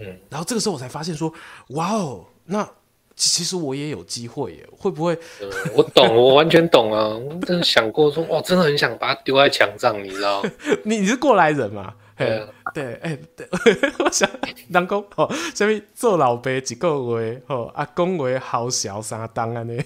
[0.00, 1.32] 嗯，然后这个时候我才发现说，
[1.68, 2.68] 哇哦，那
[3.14, 5.14] 其实我也有机会耶，会不会？
[5.42, 7.08] 嗯、我懂，我完全懂啊！
[7.08, 10.42] 我真的想过说，哇，真的很想把它丢在墙上，你知道？
[10.84, 11.94] 你你是过来人嘛？
[12.16, 13.46] 对、啊、对，哎，对，
[14.04, 14.28] 我想
[14.68, 16.88] 人讲哦，什么做老爸一个
[17.20, 19.74] 月，哦，阿公为好小三当啊呢？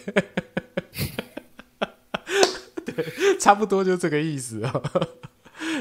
[2.85, 4.83] 对，差不多就这个意思哦。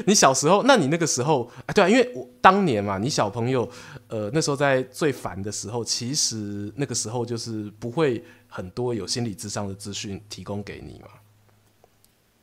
[0.06, 3.68] 你小时候，那你那个时候，啊，对啊，因为我当年嘛，你小朋友，
[4.08, 11.08] 呃，那时候在最烦的时候，其实那个时候就是不会很多有心理智商的资讯提供给你嘛。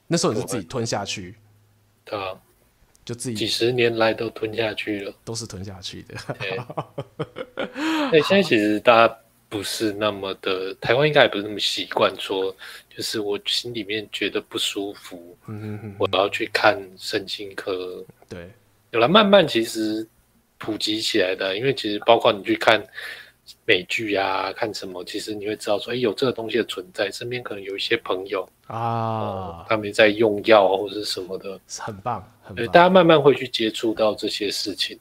[0.07, 1.35] 那时候你是自己吞下去，
[2.03, 2.33] 对啊，
[3.05, 6.15] 就自己几十年来都吞下去了，都是吞下去的。
[8.11, 9.17] 对， 现在其实大家
[9.51, 12.55] 不是那么的，台湾应该也不是那么习惯说。
[12.89, 15.37] 就是我心里面觉得不舒服，
[15.97, 18.03] 我要去看身心科。
[18.29, 18.49] 对，
[18.91, 20.07] 有了慢慢其实
[20.57, 22.81] 普及起来的，因为其实包括你去看
[23.65, 32.55] 美剧啊，看什么，其实你会知道说，哎，有这个东西的存在，身边可能有一些朋友啊，他们在用药或者什么的，很棒，很棒。
[32.55, 34.99] 对，大家慢慢会去接触到这些事情。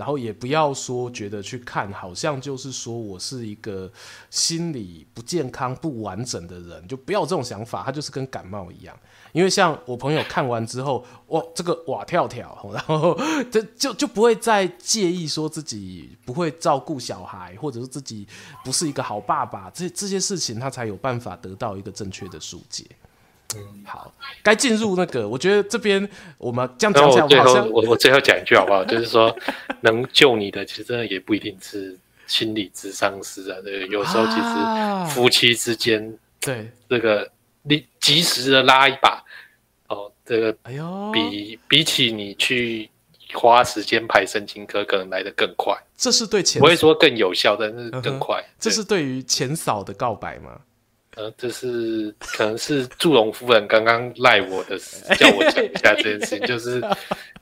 [0.00, 3.92] 然后也不要说觉得去看，好像就是说我是一个
[4.30, 7.82] 心理不健康、不完整的人，就不要这种想法。
[7.84, 8.98] 他就是跟感冒一样，
[9.32, 13.14] 因为像我朋友看完之后，哇，这个哇跳跳，然后
[13.50, 18.26] 就就就不会再介意说自己不会照顾小孩，或者是自己
[18.64, 22.86] 不是一个好爸爸，这这些事情他才有办法得到一个正确的疏解。
[23.56, 26.08] 嗯，好，该进入那个，我觉得这边
[26.38, 28.84] 我们这样讲起来，好像我我最后讲一句好不好？
[28.84, 29.36] 就是说，
[29.80, 33.58] 能救你的其实真的也不一定是心理咨商师啊。
[33.64, 37.28] 对，有时候其实夫妻之间，对这个
[37.62, 39.24] 你及时的拉一把，
[39.88, 42.88] 哦，这个，哎呦，比比起你去
[43.34, 45.76] 花时间排神经科可能来得更快。
[45.96, 48.40] 这是对前不会说更有效，但是更快。
[48.40, 50.60] 嗯、这是对于前嫂的告白吗？
[51.20, 54.78] 呃，这是可能是祝融夫人刚刚赖我的，
[55.16, 56.82] 叫我讲一下这件事情，就是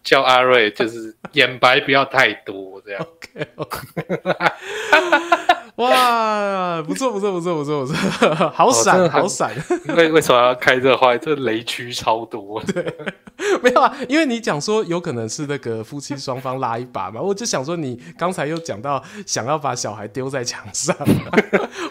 [0.03, 3.07] 叫阿瑞，就是 眼白不要太多这样。
[5.79, 9.53] 哇，不错不错不错不错不错， 好闪、哦、好闪。
[9.97, 11.17] 为为什么要开这话？
[11.17, 12.61] 这雷区超多。
[12.65, 12.85] 对，
[13.63, 20.97] 没有啊，因为你讲说有可能是那个夫妻双方拉一把嘛，我就想说你刚才又讲到想要把小孩丢在墙上，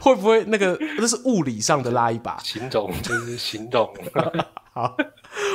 [0.01, 2.37] 会不会那个那是物理上的拉一把？
[2.43, 3.89] 行动就是行动。
[4.73, 4.95] 好，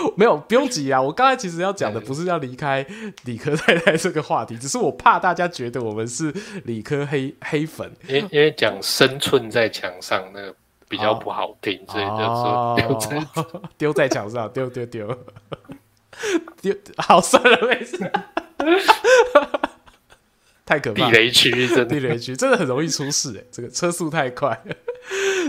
[0.16, 1.00] 没有不用急啊。
[1.00, 2.86] 我刚才其实要讲的不是要离开
[3.24, 6.32] 理科太太这个话题，只是我怕大家觉得我们是
[6.64, 7.90] 理科黑黑粉。
[8.08, 10.54] 因为因为讲生寸在墙上那个
[10.88, 13.26] 比较不好听，哦、所以就说丢在
[13.78, 15.06] 丢在墙上，丢丢丢
[16.60, 16.78] 丢。
[16.98, 17.98] 好，算了，没事。
[20.64, 24.62] 太可怕，地雷区真的地雷区真的很容易出事哎，这个车速太快，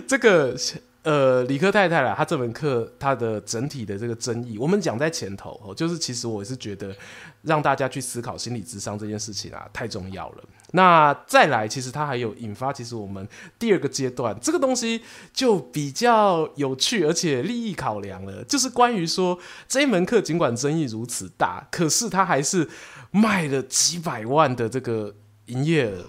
[0.08, 0.56] 这个。
[1.04, 6.96] 呃，理科太太啦，她这门课她的整体的这个争议，我们讲在前头哦，就是其实我是觉得
[7.42, 10.44] 让大家去思考心理智商这件事情啊，太重要了。
[10.72, 13.28] 那再来，其实它还有引发，其实我们
[13.60, 19.38] 第二个阶段这个东西就比较有趣，而且利益考量了，就是关于说
[19.68, 22.70] 这一门课尽管争议如此大，可是它还是
[23.12, 25.14] 卖了几百万的这个
[25.48, 26.06] 营业额，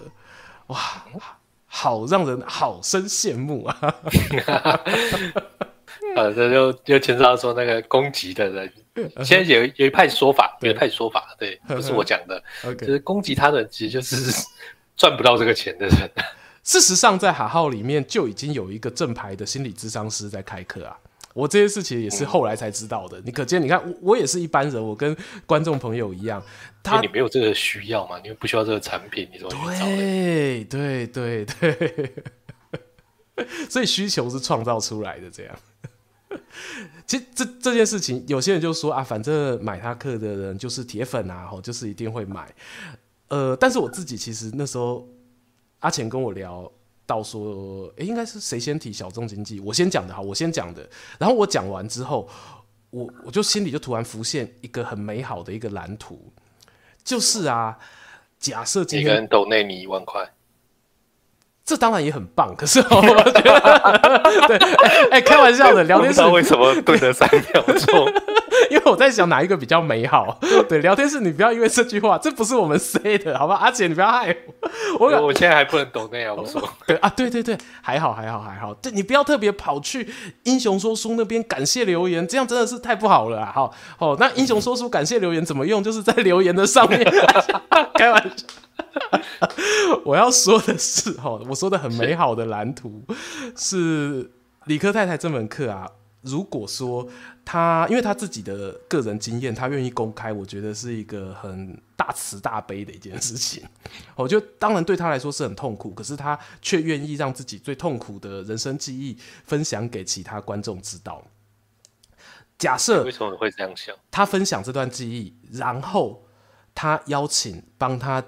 [0.67, 0.79] 哇！
[1.77, 3.77] 好让人好生羡慕啊！
[6.15, 8.71] 呃，这就就牵涉到说那个攻击的人，
[9.25, 12.41] 现在有有一派说法，有一派说法，对，不是我讲的，
[12.79, 14.45] 就是攻击他的人其实就是
[14.95, 16.09] 赚不到这个钱的人。
[16.63, 20.97] 事实上，在哈号里面就已经有一个正牌的心理咨商师在开课啊。
[21.33, 23.19] 我这些事情也是后来才知道的。
[23.19, 25.13] 嗯、你可见，你看我，我也是一般人，我跟
[25.45, 26.41] 观众朋友一样。
[26.85, 28.19] 他你没有这个需要嘛？
[28.23, 29.85] 你不需要这个产品，你怎么去找？
[29.85, 32.13] 对对对对，
[33.69, 35.29] 所以需求是创造出来的。
[35.29, 35.59] 这样，
[37.05, 42.53] 其实这这件事情，有些人就说啊，反正买他课的人就是铁粉啊，吼，就是一定会买。
[43.29, 45.07] 呃，但是我自己其实那时候
[45.79, 46.71] 阿钱跟我聊。
[47.07, 49.59] 到说，哎、欸，应该是谁先提小众经济？
[49.59, 50.89] 我先讲的哈，我先讲的。
[51.19, 52.27] 然后我讲完之后，
[52.89, 56.33] 我我就心里就突然浮现一个很美好的一个蓝图，
[57.05, 57.77] 就是啊，
[58.37, 60.29] 假设今天一个人抖内你一万块。
[61.65, 63.23] 这当然也很棒，可是 我觉得，
[64.47, 64.57] 对，
[65.09, 68.07] 哎、欸，开玩笑的，聊天室为什么蹲了三秒钟？
[68.69, 70.39] 因为我在想哪一个比较美好。
[70.69, 73.55] 对，聊天室你不要因为这句话，这不是我们 say 的，好吧？
[73.55, 74.35] 阿姐，你不要害
[74.99, 75.07] 我。
[75.07, 76.61] 我我现在还不能懂那样，我说。
[76.85, 78.71] 对啊，对对对，还好还好还好。
[78.75, 80.07] 对，你不要特别跑去
[80.43, 83.51] 英雄说书那边感谢留言，这样真的是太不好了啊！
[83.53, 85.83] 好，哦，那英雄说书感谢留言怎么用？
[85.83, 87.03] 就是在留言的上面。
[87.95, 88.45] 开玩笑。
[90.03, 93.03] 我要说的是，哈，我说的很美好的蓝图
[93.55, 94.31] 是
[94.65, 95.89] 理科太太这门课啊。
[96.21, 97.07] 如果说
[97.45, 103.63] 他，因为他自己的个人经验，他愿意公开，我觉得是一个很大慈大悲的一件事情。
[104.15, 111.23] 我觉得当然对他来说是很痛苦，可是他却愿意让自己最痛苦的人生记忆分享给其他观众知道。
[112.57, 113.95] 假设为什么会这样想？
[114.09, 116.25] 他分享这段记忆，然后
[116.73, 118.23] 他邀请帮他。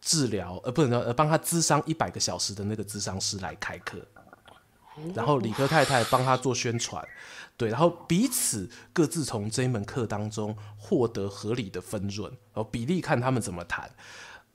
[0.00, 3.98] 治疗，而不能说，呃，帮他咨商一百个小时的那个咨商师来开课，
[5.14, 7.06] 然后理科太太帮他做宣传，
[7.56, 13.90] 对，然后彼此各自从这一门课当中获得合理的分润，然后比例看他们怎么谈，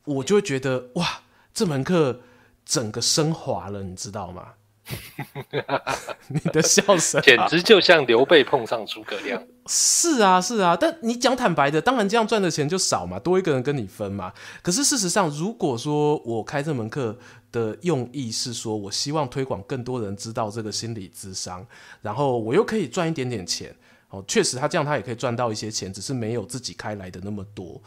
[0.03, 1.21] 我就会觉得哇，
[1.53, 2.21] 这门课
[2.65, 4.53] 整个升华了，你知道吗？
[6.28, 9.41] 你的笑声、啊、简直就像刘备碰上诸葛亮。
[9.67, 14.32] 是啊，是啊，但你讲坦白的，当然这样赚的钱就少嘛，多一个人跟你分嘛。
[14.62, 17.17] 可是事实上，如果说我开这门课
[17.52, 21.65] 的用意是说我希望推广更多人知道这个心理智商，
[22.02, 23.76] 然后我又可以赚一点点钱，
[24.10, 27.82] 哦，确实他这样他也可以赚到一些钱，只是没有自己开来的那么多。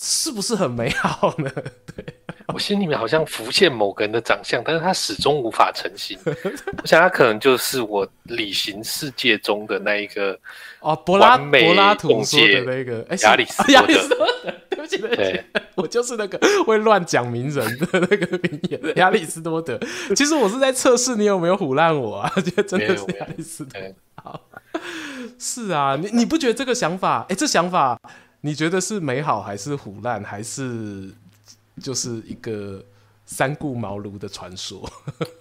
[0.00, 1.50] 是不是很美好呢？
[1.96, 2.04] 对，
[2.48, 6.18] 我心里面好像浮现某个人的长相，但是他始终无法成型。
[6.82, 10.38] 我想他可能就是我理行世界中的那一个
[10.80, 14.54] 哦，柏拉柏拉图说的那个亚里斯 亚里斯多德。
[14.68, 15.42] 对不起，对不起，
[15.74, 19.80] 我就是那个会乱讲名人的那个名言亚里斯多德。
[20.14, 22.30] 其实我是在测试你有没有唬烂我啊？
[22.36, 23.94] 觉得真的是亚里斯多德。
[24.22, 24.40] 好，
[25.38, 27.24] 是啊，你你不觉得这个想法？
[27.30, 27.98] 哎，这想法。
[28.46, 31.10] 你觉得是美好还是腐烂，还是
[31.82, 32.80] 就是一个
[33.24, 34.88] 三顾茅庐的传说？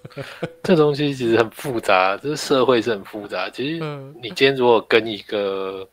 [0.64, 3.47] 这东西其实很复杂，这社会是很复杂。
[3.51, 3.86] 其实
[4.20, 5.88] 你今天如果跟一个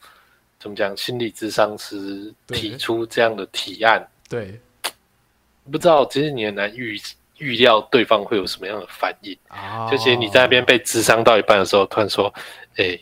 [0.59, 0.97] 怎么讲？
[0.97, 4.59] 心理咨商师提出这样的提案， 对，
[5.71, 6.99] 不知道其实你很难预
[7.37, 9.91] 预料对方会有什么样的反应啊。
[9.91, 12.33] 就其实你在那边被咨商到一半的时候，突然说
[12.79, 13.01] ：“哎、欸，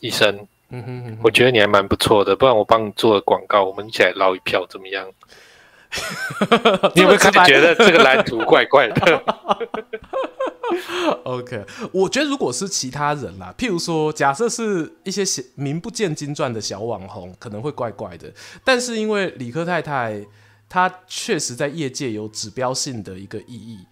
[0.00, 5.06] 医生，嗯哼，哼，我觉得你还蛮不错的，不然我帮你做个广告，我们一起来捞一票，怎么样？”
[6.96, 9.22] 你有没有觉得这个蓝图怪怪的？
[11.24, 11.62] OK，
[11.92, 15.22] 我觉得如果是其他人啦，譬如说，假设是一些
[15.54, 18.32] 名不见经传的小网红，可能会怪怪的。
[18.64, 20.24] 但是因为理科太太，
[20.66, 23.84] 她确实在业界有指标性的一个意义。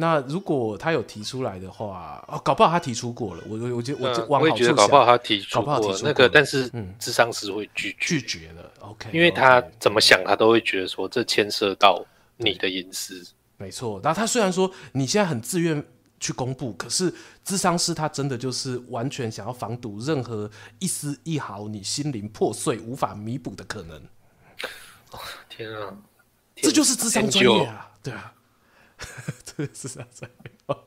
[0.00, 3.42] 那如果他有提出来的话，哦，搞不好他提出过了。
[3.48, 6.70] 我我我觉得我往好处想，搞不好他提出过那个，但是
[7.00, 8.72] 智商师会拒拒绝了。
[8.78, 12.00] OK，因为他怎么想，他都会觉得说这牵涉到
[12.36, 13.26] 你的隐私。
[13.56, 15.84] 没错，那他虽然说你现在很自愿
[16.20, 17.12] 去公布，可是
[17.44, 24.00] 智商师他真的就是完全想要防堵任何一丝一毫你心灵破碎无法弥补的可能。
[25.48, 25.92] 天啊，
[26.54, 28.32] 这就是智商专业啊，对啊。
[29.58, 30.26] 这是啥子？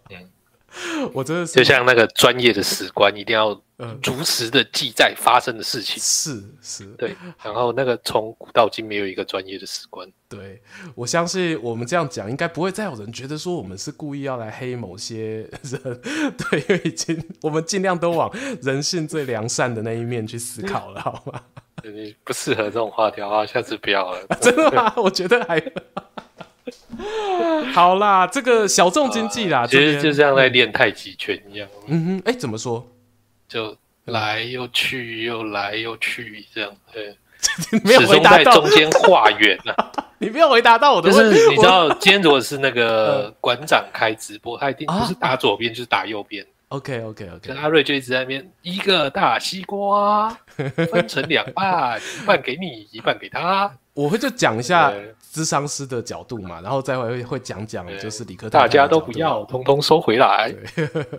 [0.10, 3.62] 嗯，我真的是就像那个专业的史官，一定要
[4.04, 6.02] 如实的记载发生的事情。
[6.02, 7.14] 是是，对。
[7.44, 10.08] 然后那个从古到今没有一个专业的史官。
[10.30, 10.62] 对，
[10.96, 16.02] 我相信我们这样讲，应该不会再有人觉得说我们是故意要来黑某些人。
[16.38, 21.42] 对，因为已经我们尽量都往人性最良善的那一面去思考了，好吗？
[21.84, 24.26] 你不适合这种话题啊，下次不要了。
[24.40, 24.94] 真的吗？
[24.96, 25.60] 我觉得还。
[27.74, 31.68] 好啦，这个小众经济啦，其实就像在练太极拳一样。
[31.88, 32.86] 嗯哼，哎、欸，怎么说？
[33.48, 33.76] 就
[34.06, 37.16] 来又去，又来又去，这样对。
[37.84, 39.92] 没有回答到中间画圆啊！
[40.20, 41.36] 你没有回答到我的问题。
[41.36, 46.46] 就是你知道，今天如果是那个馆长开直播，他一定不是打左边就是打右边。
[46.68, 50.30] OK OK OK，阿瑞就一直在那边，一个大西瓜
[50.92, 53.76] 分成两半，一半给你，一半给他。
[53.96, 54.94] 我会就讲一下
[55.32, 60.54] 咨商师的角度嘛，然后再会会讲讲就是理科大家都不要，通通收回来。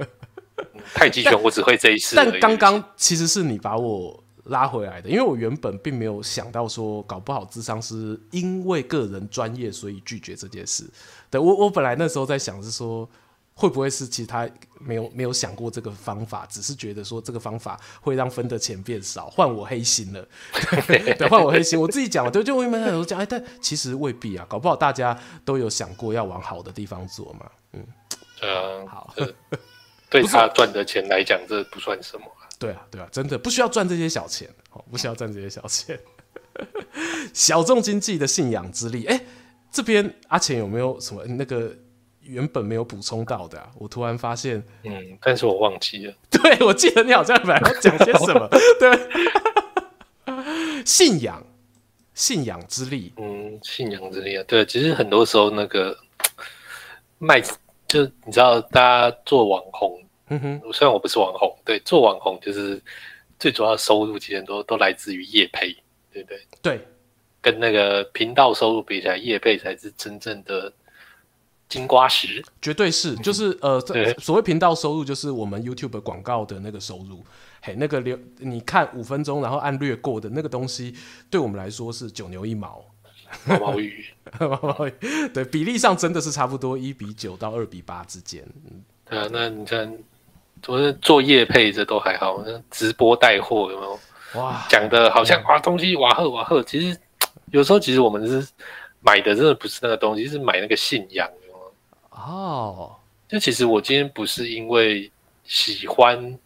[0.95, 10.85] 太极拳我只会这一次，但刚刚其实是你把我拉回来的，因为我原本并没有想到说搞不好智商师因为个人专业所以拒绝这件事。
[11.31, 13.09] 对，我我本来那时候在想是说。
[13.55, 14.49] 会不会是其他
[14.81, 20.27] 没有没有想过这个方法，只是觉得说这个方法会让分的钱变少，换我黑心了，
[20.89, 21.79] 对，换我黑心。
[21.79, 27.87] 我自己讲了，对，就我们很多讲，哎，但其实未必啊，搞不好大家都有想过要往好的地方做嘛，嗯，
[28.41, 29.15] 嗯，好，
[30.11, 32.27] 对 他赚的钱来讲，这不算什么，
[32.59, 36.01] 对啊，对啊，真的不需要赚这些小钱，哦，不需要赚这些小钱，
[37.33, 39.21] 小众经济的信仰之力，哎，
[39.71, 41.73] 这边阿钱有没有什么那个？
[42.25, 46.15] 原本没有补充到的、啊，我突然发现，嗯，但是我忘记了。
[46.31, 48.49] 对，我记得你好像本来要讲些什么，
[48.79, 51.45] 对，信仰，
[52.15, 55.97] 信仰之力，嗯，信仰之力啊，对，其实很多时候那个
[57.19, 57.41] 卖，
[57.89, 62.81] 就你知道，大家做网红，嗯哼，虽然我不是网红，对，做网红就是
[63.39, 65.77] 最主要收入，其实都都来自于业配，
[66.13, 66.41] 对不对？
[66.63, 66.81] 对，
[67.41, 70.73] 跟那个频道收入比起来，业配才是真正的。
[71.73, 72.45] 金瓜石。
[72.61, 73.81] 绝对是， 就是呃，
[74.19, 77.25] 所谓频道收入就是我们 YouTube 广告的那个收入，
[77.63, 80.95] 嘿，那个流你看五分钟然后按略过的那个东西，
[81.31, 82.85] 对我们来说是九牛一毛，
[83.47, 84.05] 毛毛雨，
[84.39, 84.93] 毛毛雨，
[85.33, 88.45] 对，比例上真的是差不多一比九到二比八之间。
[89.09, 89.97] 对啊，那你看，
[90.61, 93.99] 昨天做业配这都还好，那直播带货有没有？
[94.35, 96.97] 哇，讲的好像哇东西哇赫哇赫，其实
[97.51, 98.47] 有时候其实我们是
[99.01, 101.29] 买的真的不是那个东西，是买那个信仰。
[102.15, 102.95] 哦，
[103.29, 105.11] 就其实我今天不是因为
[105.45, 106.39] 喜欢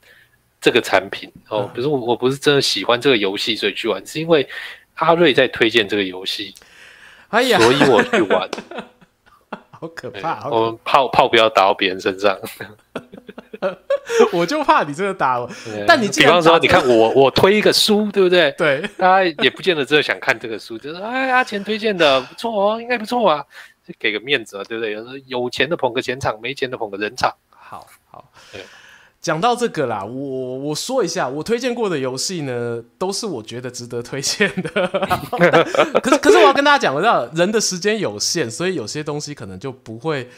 [0.61, 4.49] 这个产品哦，不是我，我不是真的喜欢这个游戏所以去玩，是因为
[4.95, 6.55] 阿瑞在推荐这个游戏，
[7.29, 8.49] 哎呀，所以我去玩，
[9.71, 10.49] 好可怕！
[10.49, 12.39] 我们炮炮不要打到别人身上，
[14.33, 15.51] 我就怕你真的打我。
[15.87, 18.51] 但你比方说，你看我我推一个书，对不对？
[18.53, 23.45] 对，大家也不见得真的想看这个书，就是哎，阿钱推荐的不错哦，应该不错啊。
[23.99, 24.93] 给个面子啊，对不对？
[24.93, 27.35] 有时有钱的捧个钱场，没钱的捧个人场。
[27.51, 28.31] 好好，
[29.21, 34.87] 讲到这个啦，我我说一下，我推荐过的游戏呢，都是我觉得值得推荐的。
[36.01, 40.29] 可是可是我要跟大家讲，我知道人的时间有限，所以有些东西可能就不会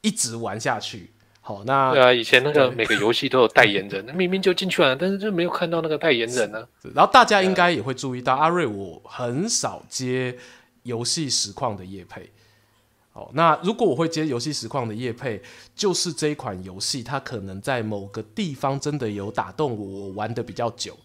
[0.00, 1.10] 一直玩下去。
[1.42, 6.68] 好，那对啊，以前那个每个游戏都有代言人，明明就进去了，但是就没有看到那个代言人呢、啊。
[6.94, 10.38] 然后大家应该也会注意到，阿瑞我很少接
[10.84, 12.30] 游戏实况的业配。
[13.14, 15.40] 哦，那如果我会接游戏实况的业配，
[15.76, 20.98] 就是这一款游戏，它可能在某个地方真的有打动我，我玩得比较久，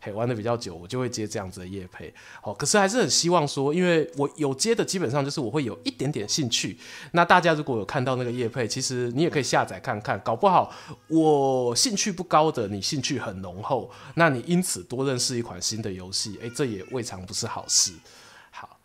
[0.00, 2.12] 嘿，玩的比较久，我就会接这样子的业配。
[2.42, 6.76] 哦，可是还是很希望说，因为我有接的基本上就是我会有一点点兴趣。
[7.12, 10.74] 那大家如果有看到那个业配，其实你也可以下载看看，搞不好
[11.06, 17.92] 我兴趣不高的，你兴趣很浓厚，那你因此多认识一款新的游戏，哎，这也未尝不是好事。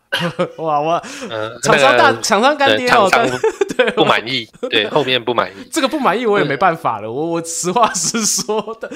[0.56, 1.02] 哇哇，
[1.62, 3.08] 厂商大厂商干爹哦，
[3.76, 8.90] 对，不满意，对，后面不满意，这个不满意我也没办法了，我我实话实说的。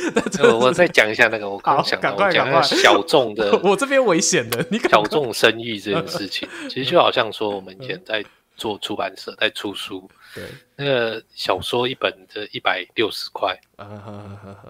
[0.57, 8.25] 我再讲一下那个，我刚想到讲一下小众的，我这边危险的，你小众生意这件事情， 其实就好像说我们以前在
[8.57, 10.45] 做出版社，在出书，对，
[10.77, 13.55] 那个小说一本的一百六十块，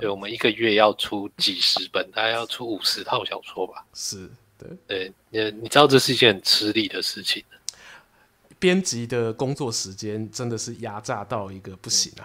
[0.00, 4.28] 对，我们一个月要出几十本，大概要出五十套小说吧，是。
[4.86, 7.42] 对，你你知道这是一件很吃力的事情。
[8.58, 12.24] 编辑的工作时间真的是压榨到一个不行啊！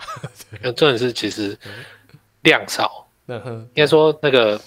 [0.61, 1.57] 那重点是其实
[2.43, 4.61] 量少，应该说那个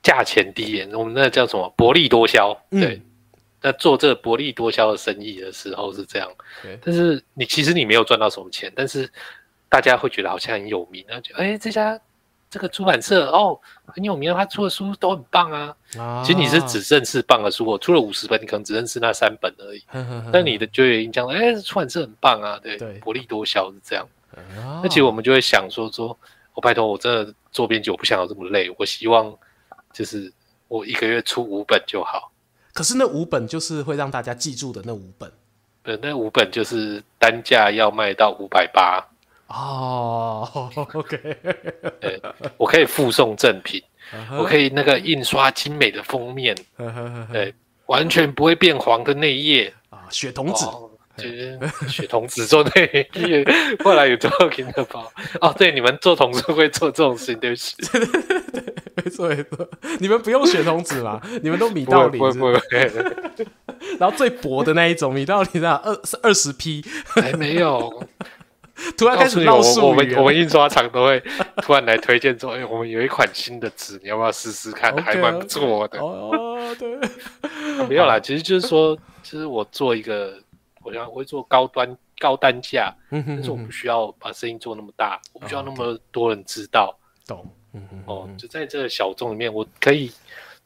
[0.00, 2.56] 价钱低，我们那叫什么薄利多销。
[2.70, 3.02] 对，嗯、
[3.62, 6.30] 那做这个薄利多销的生意的时候是这样，
[6.84, 9.10] 但是你其实你没有赚到什么钱，但是
[9.68, 12.00] 大家会觉得好像很有名，那就哎这家。
[12.50, 15.74] 这个出版社哦很有名，他出的书都很棒啊。
[15.96, 19.82] 啊其实你是只认识棒的书，我出了五十本，你可能只认识那三本而已。
[20.32, 24.04] 但你的就业印象，哎，出版社很棒啊，对，对薄利多销是这样。
[24.34, 26.16] 啊、那其实我们就会想说，说
[26.54, 29.32] 我拜托，我真的做编辑，我不想要这么累，我希望
[29.92, 30.32] 就是
[30.66, 32.32] 我一个月出五本就好。
[32.72, 35.30] 可是那五本就是会让大家记住的那五本，
[35.82, 39.04] 对，那五本就是单价要卖到五百八。
[39.52, 41.36] 哦、oh,，OK，
[42.00, 42.22] 对，
[42.56, 43.82] 我可以附送赠品
[44.12, 44.38] ，uh huh.
[44.38, 47.32] 我可以那个印刷精美的封面，uh huh.
[47.32, 47.52] 对，
[47.86, 49.74] 完全不会变黄的内页。
[49.90, 50.64] 啊，血童子，
[51.16, 53.44] 就是血童子做内页，
[53.82, 58.00] 后来有做拼的包，哦，对，你们做童书会做这种事情，对不起，对，
[59.02, 62.20] 没错没错，你们不用血童子啦， 你们都米道理，
[63.98, 68.06] 然后最薄的那一种米道理啊，二是二十批，还没有。
[68.96, 71.20] 突然开始闹术语，我们我们印刷厂都会
[71.62, 74.96] 突然来推荐说：“哎，我们有一款新的纸，你要不要试试看？
[75.02, 76.98] 还蛮不错的。”哦，对，
[77.88, 80.34] 没有啦，其实就是说，其实我做一个，
[80.82, 86.96] 我想我会做高端高单价，但是我不需要把声音做那么大，我不需要那么多人知道。
[87.26, 87.46] 懂，
[88.06, 90.10] 哦，就在这个小众里面，我可以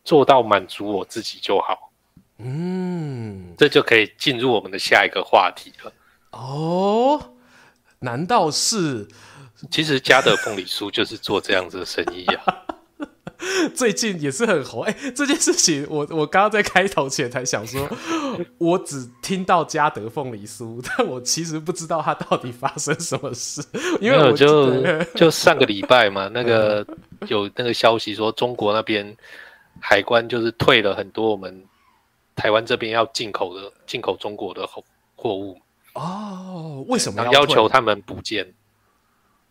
[0.04, 1.90] 做到满足我自己就好。
[2.38, 5.92] 嗯，这就可以进入我们的下一个话题了。
[6.30, 7.30] 哦。
[8.04, 9.08] 难道是？
[9.70, 12.44] 其实嘉德凤梨酥就是做这样子的生意啊。
[13.74, 14.82] 最近也是很红。
[14.84, 17.88] 哎、欸，这件事情我我刚刚在开头前才想说，
[18.58, 23.62] 我只听到嘉德凤梨酥，但我其实不知道它到底发生什么事。
[24.00, 24.82] 因为我就
[25.14, 26.86] 就上个礼拜嘛， 那个
[27.28, 29.16] 有那个消息说，中国那边
[29.80, 31.64] 海关就是退了很多我们
[32.34, 34.84] 台湾这边要进口的进口中国的货
[35.16, 35.58] 货物。
[35.94, 38.52] 哦，为什么要，要求他们补件？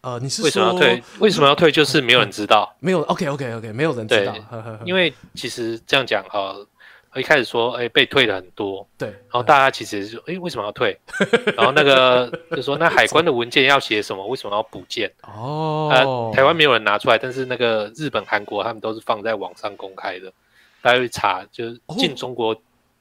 [0.02, 1.04] 呃，你是为什么要退？
[1.20, 1.72] 为什么要退？
[1.72, 3.02] 就是没有人知道， 没有。
[3.04, 4.36] OK，OK，OK，、okay, okay, okay, 没有人知道。
[4.84, 6.54] 因为其实这样讲哈，
[7.16, 9.08] 一开始说，哎、欸，被退了很多，对。
[9.08, 11.00] 然后大家其实就，哎、欸，为什么要退？
[11.56, 14.28] 然后那个就说，那海关的文件要写什么？
[14.28, 15.10] 为什么要补件？
[15.22, 20.30] 哦、呃，台湾没有人拿出来，但是那个日本、韩国他们都是放在网上公开的，
[20.82, 22.54] 大家去查，就是进中国。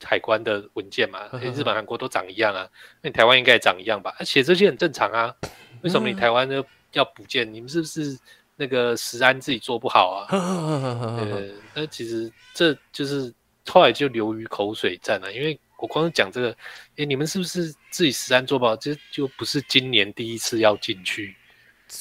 [0.04, 1.20] 海关的文件嘛，
[1.54, 2.68] 日本、韩国都长一样啊，
[3.00, 4.14] 那你台湾应该也长一样吧？
[4.24, 5.34] 写这些很正常啊，
[5.82, 7.52] 为什么你台湾呢要补件？
[7.52, 8.18] 你们是不是
[8.56, 10.26] 那个食安自己做不好啊？
[10.30, 11.42] 呃，
[11.74, 13.32] 那其实这就是
[13.66, 16.56] 后来就流于口水战了，因为我光是讲这个，哎、
[16.96, 18.76] 欸，你们是不是自己食安做不好？
[18.76, 21.34] 这就不是今年第一次要进去。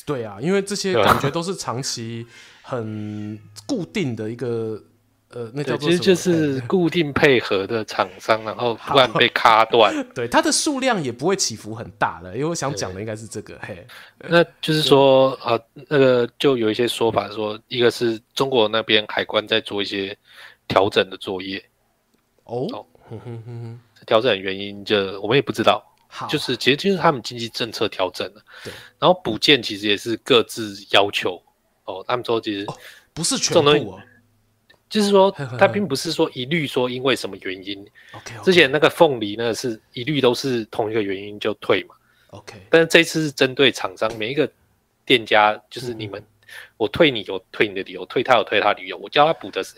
[0.05, 2.25] 对啊，因为这些感觉都是长期
[2.61, 4.81] 很固定的一个。
[5.33, 9.93] 呃，那叫做其实就是 固定配合的厂商，然后突然被卡断。
[10.13, 13.57] 对，它的数量也不会起伏很大了，因为我想讲的应该是这个。
[13.61, 13.85] 嘿，
[14.19, 20.17] 那就是说啊，那个就有一些说法说，一个是中国那边海关在做一些
[20.67, 21.63] 调整的作业。
[22.43, 22.67] 哦，
[23.09, 25.83] 哼哼哼，调整原因就我们也不知道。
[26.29, 28.41] 就是其实就是他们经济政策调整了。
[28.65, 31.41] 对，然后补件其实也是各自要求。
[31.85, 32.67] 哦，他们说其实
[33.13, 33.97] 不是全部。
[34.91, 37.79] 就是说，他并不是说一律说因为什么原因。
[38.11, 41.95] OK，之前那个凤梨呢，是一律都是同一个原因就退嘛。
[42.31, 44.51] OK，但是这次是针对厂商，每一个
[45.05, 46.21] 店家，就是你们，
[46.75, 48.97] 我退你有退你的理由，退他有退他的理由。
[48.97, 49.75] 我叫他补的是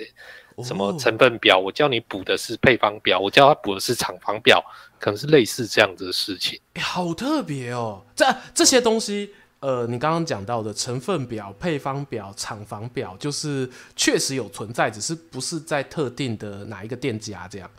[0.63, 4.63] 什么成分表，我叫你补的是配方表，我叫他补的是厂房表，
[4.99, 6.59] 可能是类似这样子的事情。
[6.81, 9.31] 好特别哦，这这些东西。
[9.63, 17.71] 呃，你刚刚讲到的成分表、配方表、厂房表，就是确实有存在，只是不是在特定的哪一个店家这样。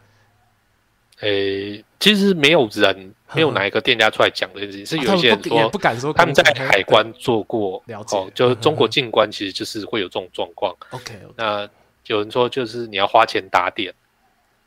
[1.21, 10.75] 诶、欸，其实没有人， 没有哪一个店家出来讲这件事情，是有些人说，啊、不，不敢说，他们在海关做过了解，哦，就是中国 进关，其实就是会有这种状况。
[10.89, 11.69] OK，那
[12.07, 13.93] 有人说，就是你要花钱打点，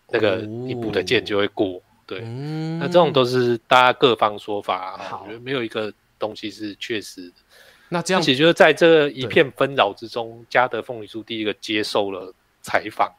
[0.09, 1.81] 那个你补的件就会过。
[2.05, 2.21] 对，
[2.79, 7.35] 那这种都是大家各方说法，我觉得没有一个东西是确实的。
[7.89, 13.11] 那这样，其实就是在这一片纷扰之中，嘉德凤梨酥第一个接受了采访。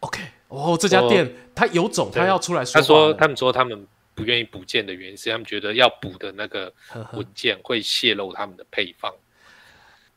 [0.00, 2.80] OK，哦，这家店他有种，他要出来说。
[2.80, 6.72] 他说，他们说他们不愿意补件的原因是，他们觉得要补的那个
[7.12, 9.14] 文件会泄露他们的配方。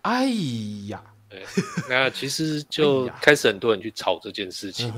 [0.02, 0.26] 哎
[0.88, 1.04] 呀。
[1.30, 1.44] 对，
[1.90, 4.94] 那其实 就开始很多人去吵这件事情。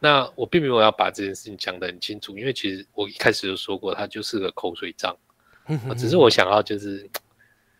[0.00, 5.16] 那我并没有要把这件事情讲得很清楚，因为其实我一开始就说过，它就是个口水仗。
[5.96, 7.10] 只是我想要就是，应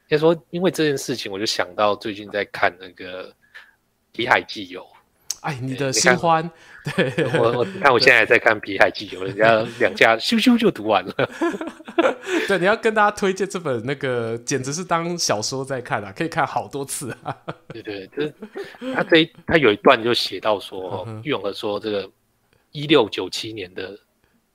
[0.09, 3.29] 该说，因为这件事情，我就想到最近在看那个
[4.13, 4.81] 《皮海纪游》。
[5.41, 6.51] 哎，你的新欢，
[6.97, 11.13] 对我，我看我现在还在看《皮海纪游》，人家两家咻咻就读完了。
[12.49, 17.37] 对，你要跟大家推荐这本那个，简直是当小说在看啊，可以看好多次啊。
[17.69, 18.35] 对对，就是
[18.95, 22.11] 他这一他有一段就写到说，郁永河说这个
[22.73, 23.99] 一六九七年的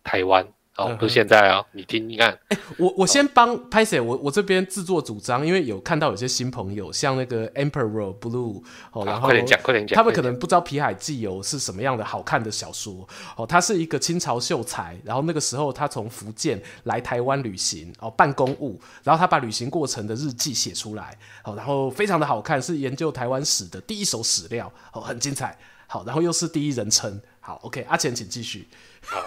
[0.03, 0.43] 台湾。
[0.79, 1.65] 哦，不是现在啊、哦！
[1.73, 8.63] 你听，你看，哎、欸，我我先帮拍谢，我我这边自作主张，因为有看到有些新朋友，像那个 Emperor Blue，
[8.93, 25.57] 哦，然后快点讲，快点讲，他们可能不知道《皮海纪游》是什么样的好看的小说，哦，他是一个清朝秀才，然后那个时候他从福建来台湾旅行，哦，办公务，然后他把旅行过程的日记写出来，哦，然后非常的好看，是研究台湾史的第一手史料，哦，很精彩，
[25.87, 27.19] 好，然后又是第一人称，
[27.49, 28.67] 好，OK，阿钱请继续。
[29.01, 29.25] 好，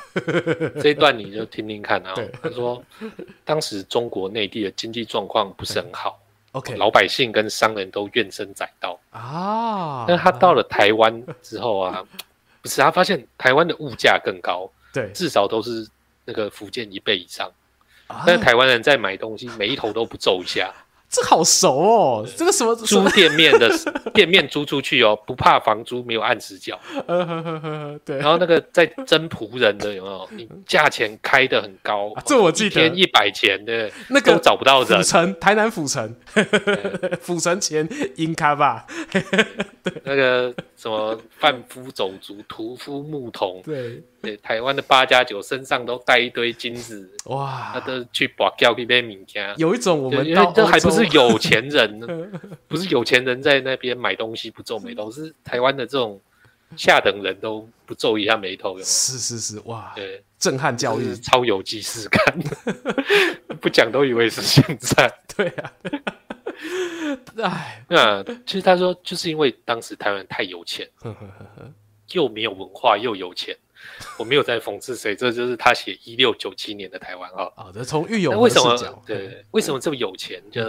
[0.80, 2.14] 这一段你就听听看啊。
[2.40, 2.80] 他说，
[3.44, 6.20] 当时中国内地的经济状况不是很好
[6.52, 10.04] ，OK，老百姓跟商人都怨声载道啊。
[10.06, 12.06] 但他到了台湾之后啊，
[12.62, 15.84] 不是他发现台湾的物价更高，对，至少都是
[16.24, 17.50] 那个福建一倍以上。
[18.24, 20.72] 但是台湾人在买东西，每一头都不皱一下。
[21.12, 23.70] 这好熟哦，这个什么租店面的
[24.14, 26.80] 店面租出去哦，不怕房租没有按时缴。
[28.02, 30.28] 对，然后那个在征仆人的有没有？
[30.30, 34.98] 你价钱开的很高，这我记得，一天一百钱的，那个都找不到人。
[34.98, 36.16] 府城，台南府城，
[37.20, 37.86] 府城前
[38.16, 38.86] 应卡吧。
[40.04, 44.02] 那个什么贩夫走卒、屠夫牧童，对。
[44.22, 47.72] 对，台湾的八加九身上都带一堆金子，哇！
[47.74, 49.52] 他都去跋筊去买物件。
[49.56, 52.00] 有一种我们这还不是有钱人，
[52.68, 56.20] 不是有钱人在那边买东西不皱眉头，是台湾的这种
[56.76, 58.78] 下等人都不皱一下眉头。
[58.78, 59.92] 是是是，哇！
[59.94, 62.38] 对，震撼教育，超有既视感，
[63.60, 65.12] 不讲都以为是现在。
[65.36, 65.72] 对啊，
[67.42, 70.88] 哎，那其实他说，就是因为当时台湾太有钱，
[72.12, 73.56] 又没有文化，又有钱。
[74.18, 77.52] 我没有在讽刺谁，这就是他写一六九七年的台湾哈。
[77.56, 80.42] 啊，这从郁永河视角，对，为什么这么有钱？
[80.50, 80.62] 就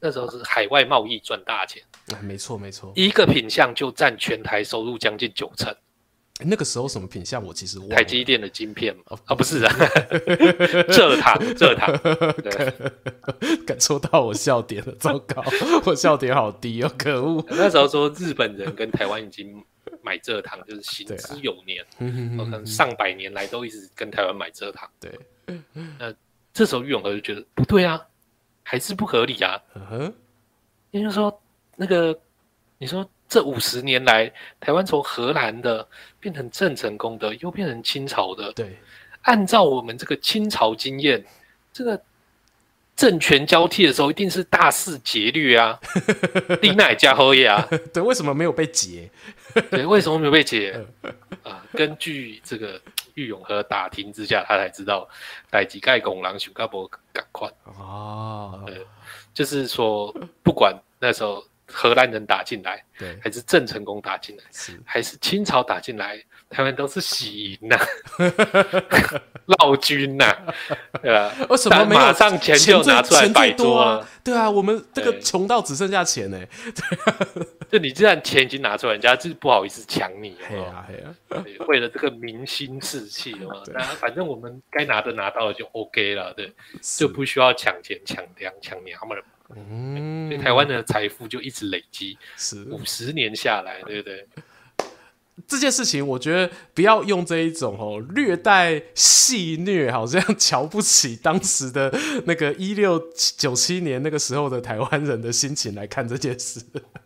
[0.00, 1.82] 那时候是海外贸易赚大钱。
[2.22, 5.74] 没错，没错，一个品相就占全台收入将近九成。
[6.40, 7.44] 那个时候什么品相？
[7.44, 9.02] 我其实台积电的晶片嘛。
[9.24, 9.74] 啊，不是啊，
[10.88, 11.92] 蔗糖，蔗糖。
[13.66, 15.42] 感受到我笑点了，糟糕，
[15.84, 17.44] 我笑点好低哦，可恶。
[17.50, 19.64] 那时候说日本人跟台湾已经。
[20.08, 22.04] 买蔗糖就是行之有年，可
[22.46, 24.88] 能、啊、上百年来都一直跟台湾买蔗糖。
[24.98, 25.12] 对，
[25.98, 26.14] 那
[26.54, 28.00] 这时候玉永和就觉得不对啊，
[28.62, 29.62] 还是不合理啊。
[29.74, 30.14] 嗯哼，
[30.92, 31.42] 也就是说，
[31.76, 32.18] 那个
[32.78, 35.86] 你说这五十年来，台湾从荷兰的
[36.18, 38.50] 变成郑成功的，又变成清朝的。
[38.54, 38.78] 对，
[39.24, 41.22] 按照我们这个清朝经验，
[41.70, 42.02] 这个。
[42.98, 45.78] 政权交替的时候，一定是大肆劫掠啊！
[46.60, 49.08] 丁乃加侯呀，对，为什么没有被劫？
[49.70, 50.84] 对，为什么没有被劫？
[51.44, 52.80] 啊，根据这个
[53.14, 55.08] 郁永和打听之下，他才知道
[55.48, 58.84] 代吉盖拱狼熊嘎伯赶快哦，对，
[59.32, 66.22] 就是说，不管那时候荷兰人打进来，对，还是郑成功打进来，是还是清朝打进来。
[66.50, 67.76] 他们都是喜迎呐，
[69.60, 70.34] 闹军呐，
[71.02, 71.30] 对吧？
[71.50, 74.08] 为什么没有马上钱就拿出来摆桌啊？
[74.24, 76.40] 对啊，我们这个穷到只剩下钱呢。
[76.64, 80.38] 对， 就你既然钱已经拿出来，人家就是不好意思抢你。
[80.48, 86.50] 对啊，对啊，为了这个民心士气嘛，那反正我们该拿的拿到了就 OK 了，对，
[86.80, 89.22] 就不需要抢钱、抢粮、抢娘们了。
[89.56, 94.26] 嗯，所以台湾的财富就一直累积，是五十年下来，对不对？
[95.46, 101.96] 这件事情，我觉得不要用这一种哦略带戏谑，好像瞧不起当时的
[102.26, 106.60] 那个一六九七年那个时候的台湾人的心情来看这件事。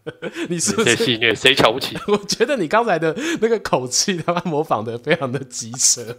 [0.49, 1.35] 你是不是戏谑？
[1.35, 1.95] 谁瞧不起？
[2.09, 6.17] 我觉得你刚才的那个口气，他妈模仿的非常的机车。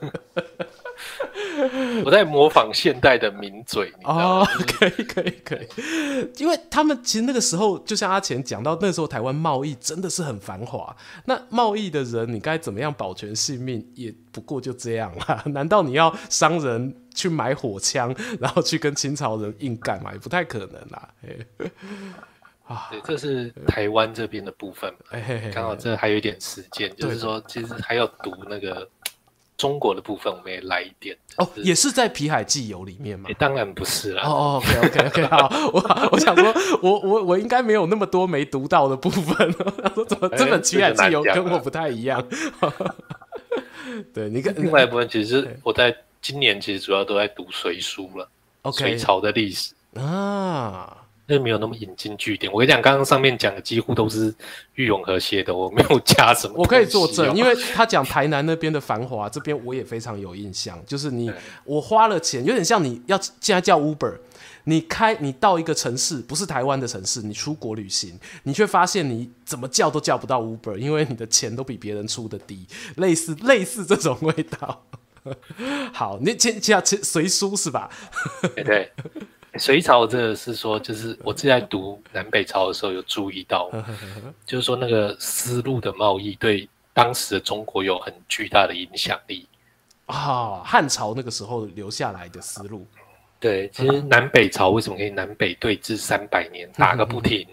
[2.05, 4.41] 我在模仿现代的名嘴，你知道吗？
[4.41, 5.67] 哦，可以，可以，可以，
[6.37, 10.95] 因为他们其实那个时候，就像阿钱讲到，那时候台湾贸易真的是很繁华。
[11.25, 13.85] 那贸易的人，你该怎么样保全性命？
[13.95, 15.43] 也不过就这样啦。
[15.53, 20.11] 难道你要商人去买火枪，然后去跟清朝人硬干嘛？
[20.13, 21.09] 也不太可能啦。
[22.65, 24.93] 啊，对，这是台湾这边的部分。
[25.53, 28.89] 刚好这还有一点时间，就是说，其实还要读那个。
[29.55, 33.29] 中国的部分我们也来一点哦，也是在《皮海纪游》里面吗？
[33.37, 34.23] 当然不是啦。
[34.25, 39.53] 哦，OK OK OK，好，我我想说，我我我应该没有那么多没读到的部分。
[39.83, 42.25] 他说怎么这本《皮海纪游》跟我不太一样？
[44.13, 48.27] 对，你看另外一部分，其实我在今年其实主要都在读隋书了
[48.71, 51.02] 隋朝的历史啊。
[51.25, 52.51] 那没有那么引经据典。
[52.51, 54.33] 我跟你讲，刚刚上面讲的几乎都是
[54.75, 56.55] 玉永和写的，我没有加什么。
[56.57, 60.77] 我可以作证，因为他讲台南那边的繁华，这边我也非常有印象。
[60.85, 61.31] 就是你，
[61.63, 64.17] 我花了钱，有点像你要现在叫 Uber，
[64.65, 72.67] 你开你到一个城市，不是台湾的城市，你出国旅行，你却发现你怎么叫都叫不到 Uber，因为你的钱都比别人出的低，
[72.97, 74.83] 类似类似这种味道。
[75.93, 77.89] 好，你先先随书是吧？
[78.55, 78.91] 对，对。
[79.57, 83.69] 隋朝这个是说，就是我自己在读南北朝的时候有注意到，
[84.45, 89.47] 就是说那个丝路的贸易对当时的中国有很巨大的影响力
[90.07, 90.61] 啊。
[90.65, 92.85] 汉朝那个时候留下来的丝路。
[93.43, 97.45] 对，其实南北朝为什么可以南北对峙三百年打个不停，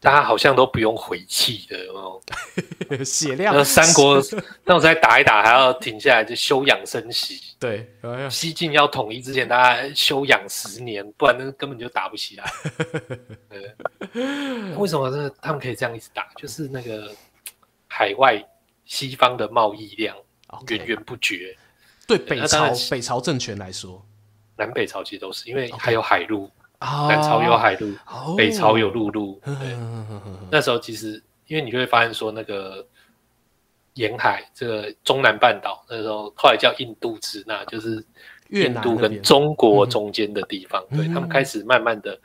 [0.00, 2.20] 大家好像都不用回气的哦，
[3.06, 3.54] 血量。
[3.54, 4.20] 那三国
[4.64, 7.40] 那我再打一打还要停下来就休养生息。
[7.60, 7.88] 对，
[8.28, 12.44] 西晋要统一之前，大家休养十年，不然那根本就打不起来。
[13.48, 15.30] 对，为什么这？
[15.40, 16.26] 他们可以这样一直打？
[16.36, 17.14] 就是那个
[17.86, 18.44] 海外
[18.84, 20.16] 西方的贸易量
[20.66, 21.56] 源源不绝。
[22.04, 24.04] 对北朝北朝政权来说。
[24.56, 28.36] 南北朝其实都是，因为还有海路.南朝有海路，oh.
[28.36, 29.40] 北朝有陆路。
[29.42, 29.54] 对，
[30.50, 32.86] 那时候其实，因为你就会发现说，那个
[33.94, 38.04] 沿海这个中南半岛，那时候后来叫印度支那，就是
[38.50, 40.84] 印度跟中国中间的地方。
[40.90, 42.20] 对，他们开始慢慢的，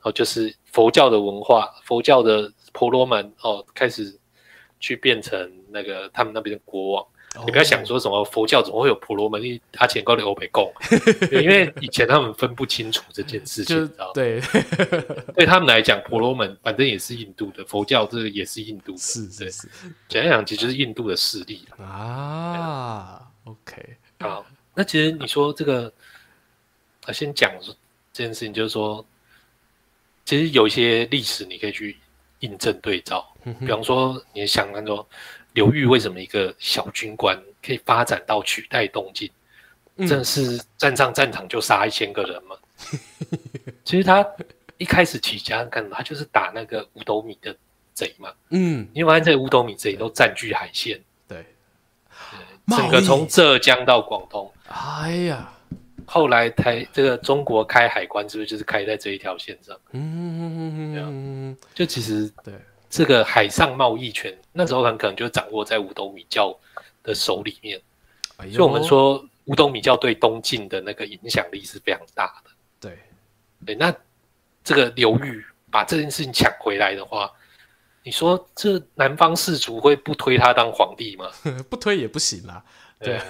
[0.00, 4.18] 哦，就是佛教的文化，佛教的婆罗门哦，开始
[4.80, 7.06] 去变成那个他们那边的国王。
[7.46, 9.40] 你不要想说什么佛教怎么会有婆罗门？
[9.70, 10.72] 他钱高的欧北共，
[11.30, 14.10] 因为以前他们分不清楚这件事情，你知道？
[14.12, 14.40] 对，
[15.36, 19.68] 对他们来讲，婆罗门反正也是印度的，佛教这个也是印度的，是是是。
[20.08, 23.22] 简单讲，其实就是印度的势力啊。
[23.44, 25.92] OK，好，那其实你说这个，
[27.06, 27.48] 啊，先讲
[28.12, 29.06] 这件事情，就是说，
[30.24, 31.96] 其实有一些历史你可以去
[32.40, 33.24] 印证对照，
[33.60, 35.06] 比方说，你想那种。
[35.52, 39.30] 刘裕为什么一个小军官可以发展到取代东晋？
[39.98, 42.56] 真的是站上战场就杀一千个人吗？
[43.84, 44.26] 其实他
[44.78, 45.98] 一开始起家干嘛？
[45.98, 47.54] 他就是打那个五斗米的
[47.92, 48.32] 贼嘛。
[48.48, 50.98] 嗯，因为这五斗米贼都占据海线，
[51.28, 51.44] 对，
[52.68, 54.50] 整个从浙江到广东。
[54.68, 55.52] 哎呀，
[56.06, 59.76] 后来台这个中国开海关是不是就是开在这一条线上？
[59.90, 62.54] 嗯嗯嗯嗯，就其实对。
[62.90, 66.54] 这个海上贸易权那时候很可能就掌握在五斗米教
[67.04, 67.80] 的手里面，
[68.36, 72.50] 所以我们说五斗米教对东晋的那个影响力是非常大的。
[72.80, 72.98] 对，
[73.64, 73.94] 对，那
[74.64, 77.30] 这个刘裕把这件事情抢回来的话，
[78.02, 81.30] 你说这南方士族会不推他当皇帝吗？
[81.70, 82.62] 不推也不行啦。
[82.98, 83.20] 对，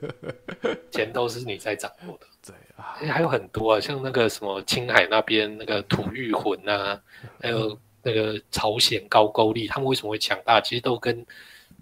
[0.90, 2.26] 钱都是你在掌握的。
[2.46, 6.98] 对啊，还有很多啊，像那个什么青海那边那个吐谷浑啊，
[7.42, 7.78] 还有。
[8.02, 10.60] 那个朝鲜高句丽，他们为什么会强大？
[10.60, 11.24] 其实都跟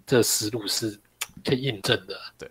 [0.06, 0.98] 这思路是
[1.44, 2.18] 可以印证的。
[2.38, 2.50] 对，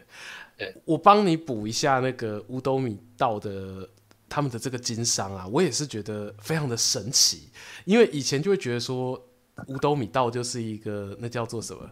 [0.57, 3.87] 对我帮你补一下那个乌斗米道的
[4.29, 7.49] 他们的这个经商啊，我也是觉得非常的神奇，
[7.85, 9.21] 因为以前就会觉得说
[9.67, 11.89] 五斗米道就是一个那叫做什么？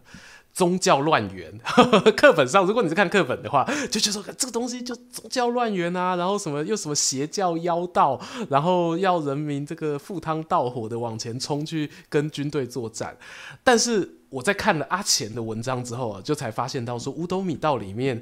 [0.54, 1.52] 宗教乱源，
[2.16, 13.18] 课本上，如果你是看课本的话，就觉得说这个东西就宗教乱源啊，然后什么又什么邪教妖道，然后要人民这个赴汤蹈火的往前冲去跟军队作战。
[13.64, 18.22] 但是我在看了阿钱的文章之后啊，就才发现到说五斗米道里面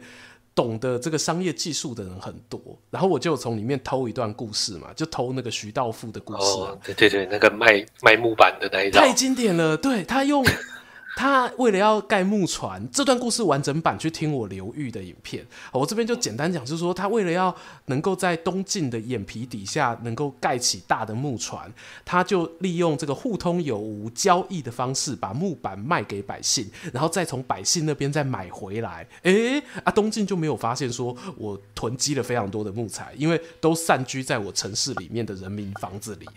[0.56, 6.40] 懂得这个商业技术的人很多，然后我就从里面偷一段故事嘛，就偷那个徐道富的故事。
[6.40, 9.76] 哦，对对对，那个卖卖木板的那一套，太经典了。
[9.76, 10.46] 对，他用。
[11.16, 15.46] 他为了要盖木船，这段故事完整版去听我刘玉的影片。
[15.72, 17.56] 我这边就简单讲，就是说他为了要
[17.86, 21.72] 能够在东晋的眼皮底下能够盖起大的木船，
[22.06, 29.08] 他就利用这个互通有无交易的方式，把木板卖给百姓，然后再从百姓那边再买回来。
[29.24, 36.34] 诶，啊，东晋就没有发现说我囤积了非常多的木材，因为都散居在我城市里面的人民房子里了。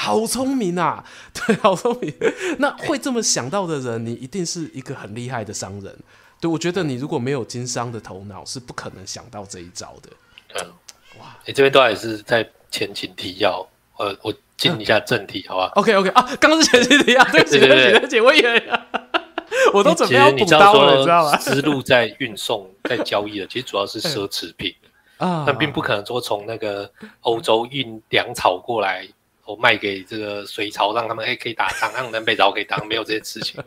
[0.00, 1.04] 好聪明啊！
[1.34, 2.14] 对，好聪明。
[2.60, 5.98] 那会这么想到的人，你一定是一个很厉害的商人。
[6.40, 10.10] 对，我觉得你如果没有经商的头脑，是不可能想到这一招的。
[10.54, 10.70] 嗯，
[11.18, 13.66] 哇，你这边都还是在前情提要。
[13.96, 18.70] 呃，我进一下正题，好吧？OK，OK 啊，刚刚是前情提要，对不起，对不起，对不起，我以为
[19.74, 21.36] 我都准备要补刀了，你知道吗？
[21.38, 24.72] 思路在运送、在交易的，其实主要是奢侈品
[25.16, 26.88] 啊，但并不可能说从那个
[27.22, 29.04] 欧洲运粮草过来。
[29.48, 33.58] 我卖给这个隋朝，让他们哎可以打仗，让南北朝可以打，没有这些事情。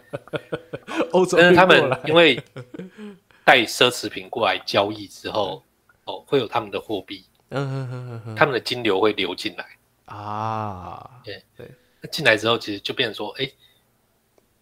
[1.10, 2.40] 欧洲，但是他们因为
[3.44, 5.64] 带奢侈品过来交易之后，
[6.04, 9.66] 哦，会有他们的货币，嗯他们的金流会流进来
[10.06, 11.20] 啊。
[11.24, 11.68] 对对，
[12.00, 13.52] 那进来之后，其实就变成说，哎，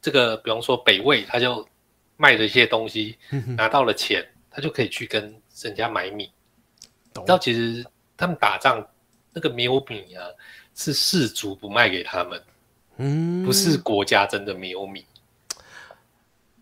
[0.01, 1.67] 这个比方说北魏，他就
[2.15, 3.17] 卖了一些东西，
[3.57, 5.21] 拿到了钱，他就可以去跟
[5.63, 6.31] 人家买米。
[7.13, 7.21] 你。
[7.21, 8.81] 知道其实他们打仗
[9.33, 10.23] 那个没有米啊。
[10.79, 12.41] 是士族不卖给他们，
[12.99, 15.03] 嗯，不是国家真的没有米，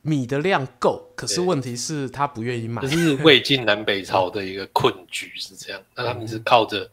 [0.02, 2.82] 米的量够，可是问题是他不愿意买。
[2.82, 5.80] 这是魏晋南北朝的一个困局，是这样。
[5.96, 6.90] 那他们是靠着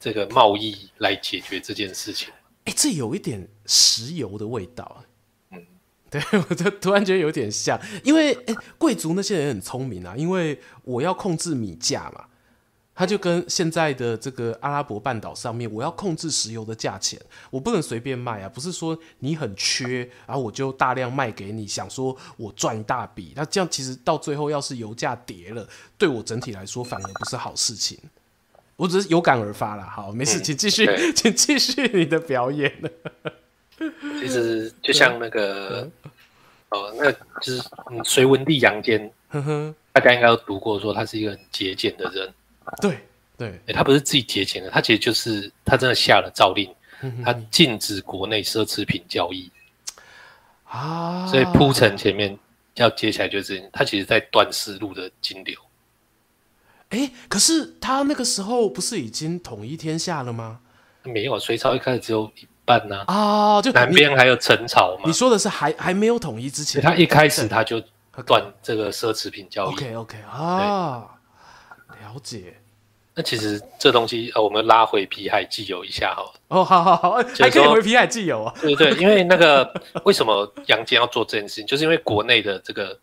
[0.00, 2.32] 这个贸易来解决这件事情。
[2.64, 5.04] 哎、欸，这有一点石油的味道。
[5.50, 5.62] 嗯，
[6.08, 12.24] 对， 我就突然觉得有点像，因为哎，贵族那些人很聪明啊，因为我要控制米价嘛。
[12.94, 17.18] 他就跟现在的这个阿拉伯半岛上面，我要控制石油的价钱，
[17.50, 18.48] 我不能随便卖啊！
[18.48, 23.32] 不是说你很缺，然后我就大量卖给你，想说我赚一大笔。
[23.34, 25.66] 那这样其实到最后，要是油价跌了，
[25.96, 27.98] 对我整体来说反而不是好事情。
[28.76, 29.84] 我只是有感而发啦。
[29.84, 32.72] 好，没事，请继续，嗯、请继续你的表演。
[34.20, 35.88] 其实就像那个，
[36.68, 37.62] 哦，那就是
[38.04, 39.10] 隋文帝杨坚，
[39.92, 42.32] 大家应该都读过，说他是一个很节俭的人。
[42.80, 42.98] 对
[43.36, 46.72] 对、欸，他不是自己节俭的，他其实就是他真的下了诏令，
[47.24, 49.50] 他禁止国内奢侈品交易
[50.68, 52.38] 啊，所以铺陈前面
[52.74, 55.56] 要接下来就是他其实在断丝路的金流。
[56.90, 60.60] 哎、欸，可是他那个时候不是已经统一天下了吗？
[61.04, 65.04] 没有，隋朝一开始只有一半呢啊，就南边还有陈朝嘛。
[65.06, 67.82] 你说的是还还没有统一之前，他一开始他就
[68.24, 69.74] 断这个奢侈品交易。
[69.74, 71.08] OK OK 啊。
[72.12, 72.54] 了解，
[73.14, 76.32] 那其实这东西呃，我们拉回皮海纪游一下哈。
[76.48, 78.54] 哦，好好好，还可以回皮海纪游啊。
[78.60, 79.72] 对对，因为那个
[80.04, 82.98] 为什么杨坚要做这件事情，就是因为国内的这个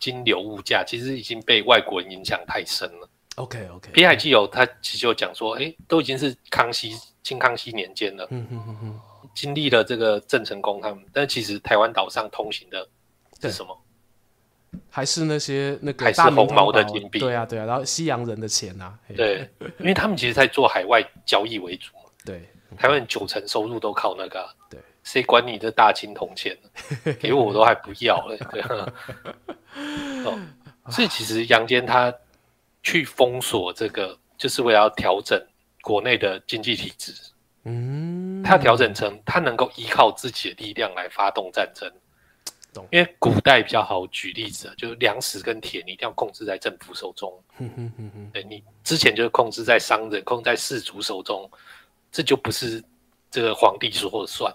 [0.00, 3.08] 金流物价其实已经被外国人影响太深了。
[3.36, 6.92] OK OK，皮海纪游他其实就讲说，哎，都已经是康熙、
[7.22, 9.00] 清康熙年间了，嗯嗯嗯嗯，
[9.34, 12.86] 经历了这个郑成功他们，但其实台湾岛上通行的
[13.40, 13.78] 是什么？
[14.90, 19.48] 还是那些那个大红毛的金币，对啊对啊，然后西洋人的钱啊，对，
[19.78, 22.42] 因为他们其实在做海外交易为主嘛，对，
[22.76, 27.12] 台湾九成收入都靠那个，对，谁管你的大金铜钱呢？
[27.20, 28.62] 给我我都还不要了，对
[30.24, 30.38] 哦，
[30.90, 32.12] 所以其实杨坚他
[32.82, 35.40] 去封锁这个，就是为了要调整
[35.80, 37.12] 国内的经济体制，
[37.64, 41.90] 嗯，他调整成他能够依靠自己的力量来发动战争。
[42.90, 47.30] 因为古代比较好举例子啊，就是粮食跟铁，你一定要控制在政府手中。
[48.32, 51.50] 对，你之前就是控制在商人、控制在士族手中，
[52.10, 52.82] 这就不是
[53.30, 54.50] 这个皇帝说了算。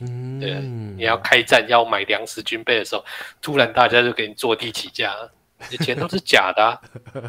[0.00, 0.58] 嗯，对，
[0.96, 3.04] 你要开战要买粮食军备的时候，
[3.40, 5.14] 突然大家就给你坐地起价，
[5.70, 6.74] 你钱都是假的啊。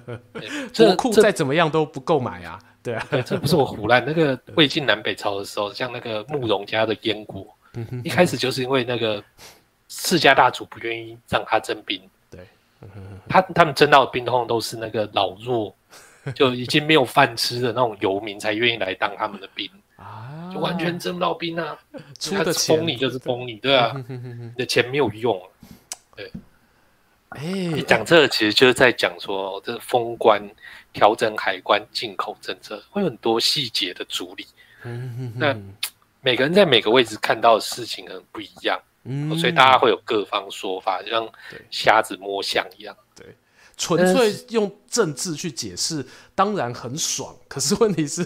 [0.76, 2.60] 国库再怎么样都不够买啊。
[2.82, 4.04] 对啊，这不是我胡乱。
[4.04, 7.46] 那个魏晋南北朝的时候，像那个慕容家的燕国，
[8.04, 9.24] 一开始就是因为那个。
[9.94, 12.40] 世家大族不愿意让他征兵，对，
[13.28, 15.76] 他他们征到的兵通常都是那个老弱，
[16.34, 19.70] 就已经没有饭吃的那种游民才愿意来当他们的兵
[20.00, 21.78] 啊，就完全征不到兵啊，
[22.18, 25.38] 出的钱封你就是封你，对啊， 你的钱没有用，
[26.16, 26.32] 对，
[27.28, 30.42] 哎，你讲这个其实就是在讲说，这封关、
[30.94, 34.48] 调整海关、进口政策会有很多细节的处理，
[35.36, 35.54] 那
[36.22, 38.80] 每个人在每个位置看到的事情可能不一样。
[39.04, 41.28] 嗯，所以大家会有各方说法，就像
[41.70, 42.96] 瞎子摸象一样。
[43.16, 43.36] 对，
[43.76, 47.36] 纯粹用政治去解释，当然很爽。
[47.48, 48.24] 可是问题是，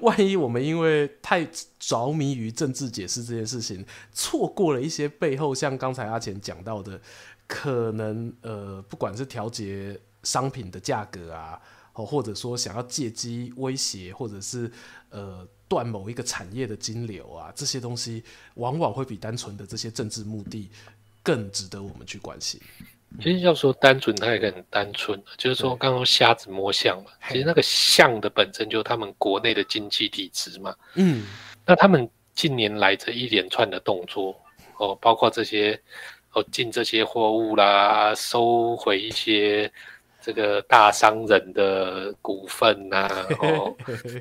[0.00, 1.48] 万一我们因为太
[1.78, 7.00] 着迷于政治解释这件事情，错过了一些背后，像刚才阿钱讲到的，
[7.46, 11.58] 可能呃，不管是调节商品的价格啊，
[11.94, 14.70] 或者说想要借机威胁，或者是
[15.08, 20.70] 呃断某一个产业的金流啊，这些东西往往会比单纯的这些政治目的
[21.22, 22.60] 更值得我们去关心。
[23.20, 27.10] 其实要说单纯，它也很单纯，就是说刚刚瞎子摸象嘛。
[27.28, 30.74] 其实那个象的本身就是他们国内的经济体制嘛。
[30.94, 31.26] 嗯，
[31.64, 34.38] 那他们近年来这一连串的动作，
[34.76, 35.80] 哦，包括这些
[36.32, 39.72] 哦进这些货物啦，收回一些
[40.28, 43.74] 这个大商人的股份呐、啊， 哦，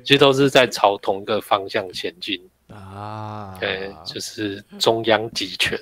[0.05, 2.41] 其实都是在朝同一个方向前进。
[2.69, 5.77] 啊，对，就是中央集权，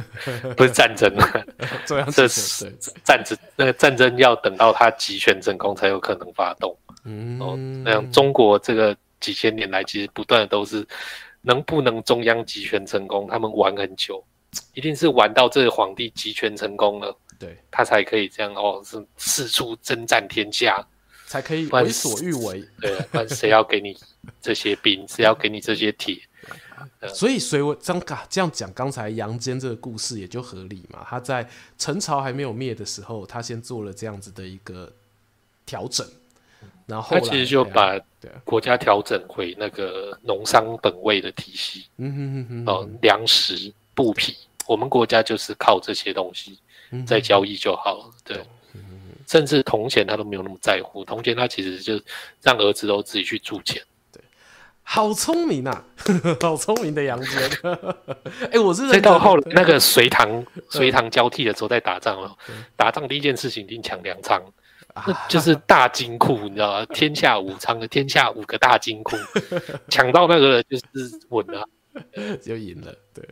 [0.54, 1.44] 不是战争啊，
[1.86, 2.70] 中央这是
[3.02, 6.76] 战争，那个战争要等到他集权成功才有可能发动。
[7.06, 10.86] 嗯，哦，那样中国这个几千年来其实不断的都是
[11.40, 14.22] 能不能中央集权成功，他们玩很久，
[14.74, 20.86] 一定是玩到这个皇帝集权成功了，对，他才可以这样哦，是四处征战天下。
[21.26, 23.96] 才可以为所欲为，对，不然谁要给你
[24.42, 25.06] 这些兵？
[25.06, 26.20] 谁要给你这些铁？
[27.14, 31.06] 所以，所以我这样这样讲，刚才杨坚这个故事也就合理嘛。
[31.08, 34.92] 他在陈朝还没有灭的时候，他先做了这样子的一个
[35.64, 36.04] 调整，
[36.86, 37.96] 然后，后他其实就把
[38.42, 41.86] 国家调整回那个农商本位的体系。
[41.98, 44.36] 嗯哼哼哼，哦，粮食、布匹，
[44.66, 46.58] 我们国家就是靠这些东西
[47.06, 48.10] 在交易就好了。
[48.24, 48.44] 对。
[49.28, 52.00] 甚至铜钱他都没有那么在乎，铜钱他其实就
[52.42, 53.80] 让儿子都自己去铸钱。
[54.10, 54.20] 对，
[54.82, 55.84] 好聪明啊，
[56.42, 57.48] 好聪明的杨坚。
[58.50, 62.36] 哎、欸，我是再到后来那个隋唐，隋唐交替的时候在打仗了，
[62.74, 64.42] 打仗第一件事情一定抢粮仓，
[65.28, 66.86] 就是大金库，你知道吗？
[66.92, 69.16] 天下武昌的天下五个大金库，
[69.88, 70.84] 抢到那个就是
[71.28, 71.64] 稳了，
[72.42, 72.92] 就赢了。
[73.14, 73.24] 对，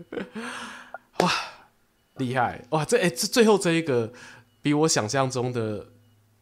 [1.19, 1.33] 哇，
[2.19, 2.85] 厉害哇！
[2.85, 4.13] 这哎、欸，这最后这一个。
[4.61, 5.87] 比我想象中的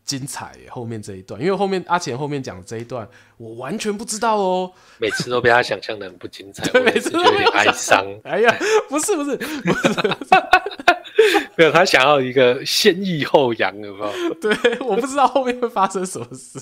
[0.02, 3.06] 精彩，后面这一段，因为后面阿钱后面讲的这一段，
[3.36, 4.72] 我完全不知道哦。
[4.98, 8.04] 每次都被他想象的很不精彩， 对，每次都有点哀伤。
[8.24, 8.58] 哎呀，
[8.88, 10.85] 不是不是不是。
[11.56, 14.34] 没有，他想要一个先抑后扬，有没有？
[14.40, 16.58] 对，我不知道后面会发生什么事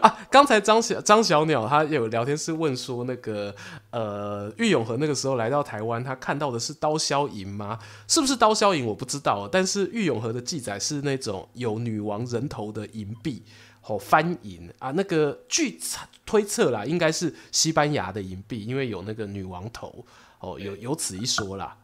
[0.00, 0.18] 啊！
[0.30, 3.54] 刚才张小张小鸟他有聊天室问说，那个
[3.90, 7.78] 呃，郁永和那个时候来到台湾，他看到的是刀削银吗？
[8.06, 8.84] 是不是刀削银？
[8.84, 9.48] 我不知道。
[9.50, 13.42] 但是郁永和的记载是那种有女王人头的银币，
[13.86, 15.78] 哦，翻银啊，那个据
[16.26, 20.04] 推测啦，应该是西班牙的银币，因为有那个女王头，
[20.40, 21.76] 哦，有有此一说啦。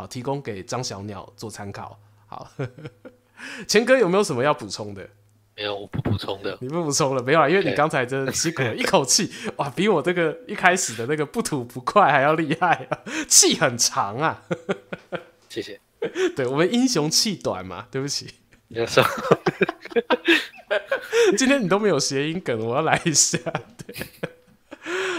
[0.00, 1.98] 好，提供给张小鸟做参考。
[2.26, 2.50] 好，
[3.68, 5.06] 钱哥有没有什么要补充的？
[5.54, 6.56] 没有，我不补充的。
[6.62, 7.46] 你不补充了，没有啊？
[7.46, 12.98] 因为你刚才真的吸了一口气， 哇，比我这个一开始的那个不吐不快还要厉害啊，
[13.28, 14.42] 气很长啊。
[15.50, 15.78] 谢谢。
[16.34, 18.30] 对，我们英雄气短嘛，对不起。
[18.68, 19.04] 你说，
[21.36, 23.36] 今天你都没有谐音梗，我要来一下。
[23.86, 24.06] 对。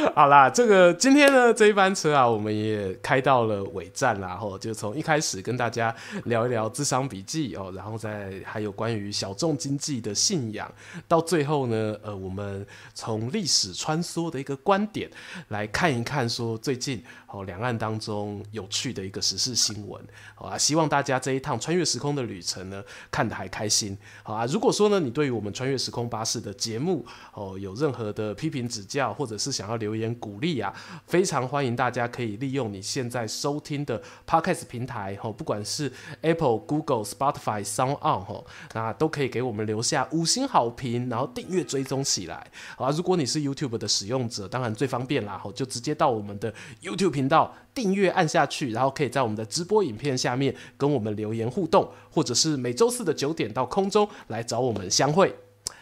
[0.16, 5.96] 好啦，这个今天呢，这一班车啊，我们也开到了尾站啦，吼，就从一开始跟大家
[6.26, 10.72] 聊一聊智商笔记哦，然后再还有关于小众经济的信仰，
[11.08, 15.10] 到最后呢，呃，我们从历史穿梭的一个观点
[15.50, 20.02] 来看一看，说最近哦，两岸当中有趣的一个时事新闻，
[20.34, 30.74] 好啊，希望大家这一趟穿越时空的旅程呢，看得还开心，好啊，如果说呢，你对于我们穿越时空巴士的节目哦，有任何的批评指教，或者是想要留留言鼓励啊，
[31.06, 42.50] 非常欢迎大家可以利用你现在收听的 Podcast 平台吼，不管是 Apple、Google、Spotify、Sound On 吼，那都可以给我们留下五星好评，然后订阅追踪起来。
[42.78, 55.36] 好啊，如果你是 YouTube 的使用者，当然最方便啦，吼，就直接到我们的 YouTube 频道订阅按下去，然后可以在我们的直播影片下面跟我们留言互动，或者是每周四的九点到空中来找我们相会。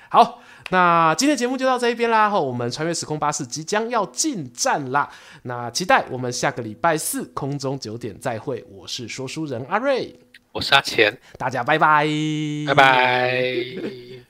[0.09, 0.41] 好。
[0.69, 5.09] 那今天节目就到这一边啦，吼，我们穿越时空巴士即将要进站啦，
[5.43, 10.13] 那期待我们下个礼拜四空中九点再会，我是说书人阿瑞，
[10.51, 12.07] 我是阿钱，大家拜拜，
[12.67, 14.28] 拜拜。